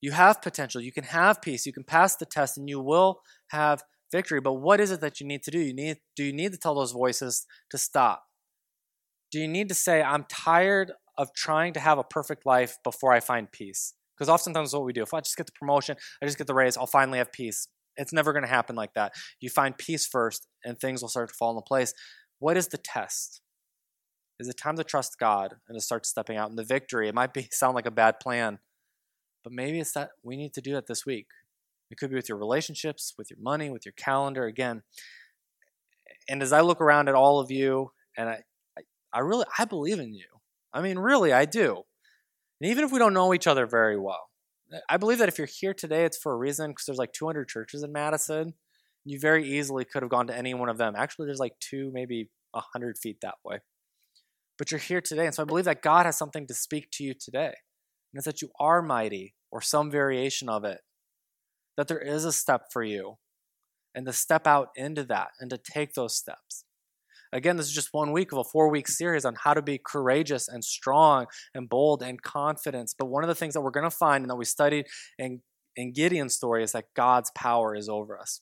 you 0.00 0.12
have 0.12 0.42
potential, 0.42 0.80
you 0.80 0.92
can 0.92 1.04
have 1.04 1.42
peace, 1.42 1.66
you 1.66 1.72
can 1.72 1.84
pass 1.84 2.16
the 2.16 2.26
test, 2.26 2.56
and 2.56 2.68
you 2.68 2.80
will 2.80 3.20
have 3.48 3.82
victory. 4.10 4.40
But 4.40 4.54
what 4.54 4.80
is 4.80 4.90
it 4.90 5.00
that 5.00 5.20
you 5.20 5.26
need 5.26 5.42
to 5.44 5.50
do? 5.50 5.60
You 5.60 5.74
need 5.74 5.98
do 6.16 6.24
you 6.24 6.32
need 6.32 6.52
to 6.52 6.58
tell 6.58 6.74
those 6.74 6.92
voices 6.92 7.46
to 7.70 7.78
stop? 7.78 8.24
Do 9.30 9.38
you 9.38 9.48
need 9.48 9.68
to 9.68 9.74
say, 9.74 10.02
I'm 10.02 10.24
tired 10.24 10.92
of 11.16 11.32
trying 11.34 11.72
to 11.74 11.80
have 11.80 11.98
a 11.98 12.04
perfect 12.04 12.46
life 12.46 12.76
before 12.82 13.12
I 13.12 13.20
find 13.20 13.50
peace? 13.50 13.94
Because 14.16 14.28
oftentimes 14.28 14.74
what 14.74 14.84
we 14.84 14.92
do, 14.92 15.02
if 15.02 15.14
I 15.14 15.20
just 15.20 15.36
get 15.36 15.46
the 15.46 15.52
promotion, 15.52 15.96
I 16.22 16.26
just 16.26 16.38
get 16.38 16.46
the 16.46 16.54
raise, 16.54 16.76
I'll 16.76 16.86
finally 16.86 17.18
have 17.18 17.32
peace. 17.32 17.68
It's 17.96 18.12
never 18.12 18.32
going 18.32 18.44
to 18.44 18.48
happen 18.48 18.76
like 18.76 18.94
that. 18.94 19.12
You 19.40 19.50
find 19.50 19.76
peace 19.76 20.06
first, 20.06 20.46
and 20.64 20.78
things 20.78 21.02
will 21.02 21.08
start 21.08 21.28
to 21.28 21.34
fall 21.34 21.50
into 21.50 21.62
place. 21.62 21.92
What 22.38 22.56
is 22.56 22.68
the 22.68 22.78
test? 22.78 23.40
Is 24.38 24.48
it 24.48 24.56
time 24.56 24.76
to 24.76 24.84
trust 24.84 25.18
God 25.18 25.56
and 25.68 25.76
to 25.76 25.82
start 25.82 26.06
stepping 26.06 26.36
out 26.36 26.50
in 26.50 26.56
the 26.56 26.64
victory? 26.64 27.08
It 27.08 27.14
might 27.14 27.34
be 27.34 27.48
sound 27.52 27.74
like 27.74 27.86
a 27.86 27.90
bad 27.90 28.20
plan, 28.20 28.58
but 29.44 29.52
maybe 29.52 29.80
it's 29.80 29.92
that 29.92 30.10
we 30.22 30.36
need 30.36 30.54
to 30.54 30.60
do 30.60 30.72
that 30.72 30.86
this 30.86 31.04
week. 31.04 31.26
It 31.90 31.98
could 31.98 32.10
be 32.10 32.16
with 32.16 32.28
your 32.28 32.38
relationships, 32.38 33.14
with 33.18 33.30
your 33.30 33.40
money, 33.40 33.68
with 33.68 33.84
your 33.84 33.94
calendar. 33.96 34.46
Again, 34.46 34.82
and 36.28 36.42
as 36.42 36.52
I 36.52 36.60
look 36.60 36.80
around 36.80 37.08
at 37.08 37.14
all 37.14 37.40
of 37.40 37.50
you, 37.50 37.90
and 38.16 38.28
I, 38.28 38.42
I 39.12 39.20
really 39.20 39.46
I 39.58 39.64
believe 39.64 39.98
in 39.98 40.14
you. 40.14 40.26
I 40.72 40.82
mean, 40.82 40.98
really, 40.98 41.32
I 41.32 41.44
do. 41.44 41.82
And 42.60 42.70
even 42.70 42.84
if 42.84 42.92
we 42.92 42.98
don't 42.98 43.14
know 43.14 43.34
each 43.34 43.46
other 43.46 43.66
very 43.66 43.98
well, 43.98 44.28
I 44.88 44.98
believe 44.98 45.18
that 45.18 45.28
if 45.28 45.38
you're 45.38 45.48
here 45.48 45.74
today, 45.74 46.04
it's 46.04 46.18
for 46.18 46.32
a 46.32 46.36
reason 46.36 46.70
because 46.70 46.84
there's 46.86 46.98
like 46.98 47.12
200 47.12 47.48
churches 47.48 47.82
in 47.82 47.92
Madison. 47.92 48.54
You 49.04 49.18
very 49.18 49.48
easily 49.48 49.84
could 49.84 50.02
have 50.02 50.10
gone 50.10 50.26
to 50.28 50.36
any 50.36 50.54
one 50.54 50.68
of 50.68 50.78
them. 50.78 50.94
Actually, 50.96 51.26
there's 51.26 51.40
like 51.40 51.54
two, 51.58 51.90
maybe 51.92 52.30
100 52.52 52.96
feet 52.98 53.16
that 53.22 53.36
way. 53.44 53.58
But 54.58 54.70
you're 54.70 54.78
here 54.78 55.00
today. 55.00 55.26
And 55.26 55.34
so 55.34 55.42
I 55.42 55.46
believe 55.46 55.64
that 55.64 55.82
God 55.82 56.06
has 56.06 56.18
something 56.18 56.46
to 56.46 56.54
speak 56.54 56.88
to 56.92 57.04
you 57.04 57.14
today. 57.18 57.54
And 58.12 58.18
it's 58.18 58.26
that 58.26 58.42
you 58.42 58.50
are 58.60 58.82
mighty 58.82 59.34
or 59.50 59.60
some 59.60 59.90
variation 59.90 60.48
of 60.48 60.64
it. 60.64 60.80
That 61.76 61.88
there 61.88 61.98
is 62.00 62.24
a 62.24 62.32
step 62.32 62.66
for 62.72 62.82
you. 62.82 63.16
And 63.94 64.06
to 64.06 64.12
step 64.12 64.46
out 64.46 64.68
into 64.76 65.02
that 65.04 65.28
and 65.40 65.50
to 65.50 65.58
take 65.58 65.94
those 65.94 66.14
steps. 66.14 66.64
Again, 67.32 67.56
this 67.56 67.66
is 67.66 67.72
just 67.72 67.90
one 67.92 68.12
week 68.12 68.32
of 68.32 68.38
a 68.38 68.44
four 68.44 68.68
week 68.70 68.88
series 68.88 69.24
on 69.24 69.36
how 69.36 69.54
to 69.54 69.62
be 69.62 69.78
courageous 69.84 70.48
and 70.48 70.64
strong 70.64 71.26
and 71.54 71.68
bold 71.68 72.02
and 72.02 72.20
confident. 72.20 72.92
But 72.98 73.06
one 73.06 73.22
of 73.22 73.28
the 73.28 73.34
things 73.34 73.54
that 73.54 73.60
we're 73.60 73.70
going 73.70 73.88
to 73.88 73.90
find 73.90 74.22
and 74.22 74.30
that 74.30 74.36
we 74.36 74.44
studied 74.44 74.86
in, 75.18 75.40
in 75.76 75.92
Gideon's 75.92 76.34
story 76.34 76.64
is 76.64 76.72
that 76.72 76.86
God's 76.96 77.30
power 77.34 77.74
is 77.74 77.88
over 77.88 78.18
us. 78.18 78.40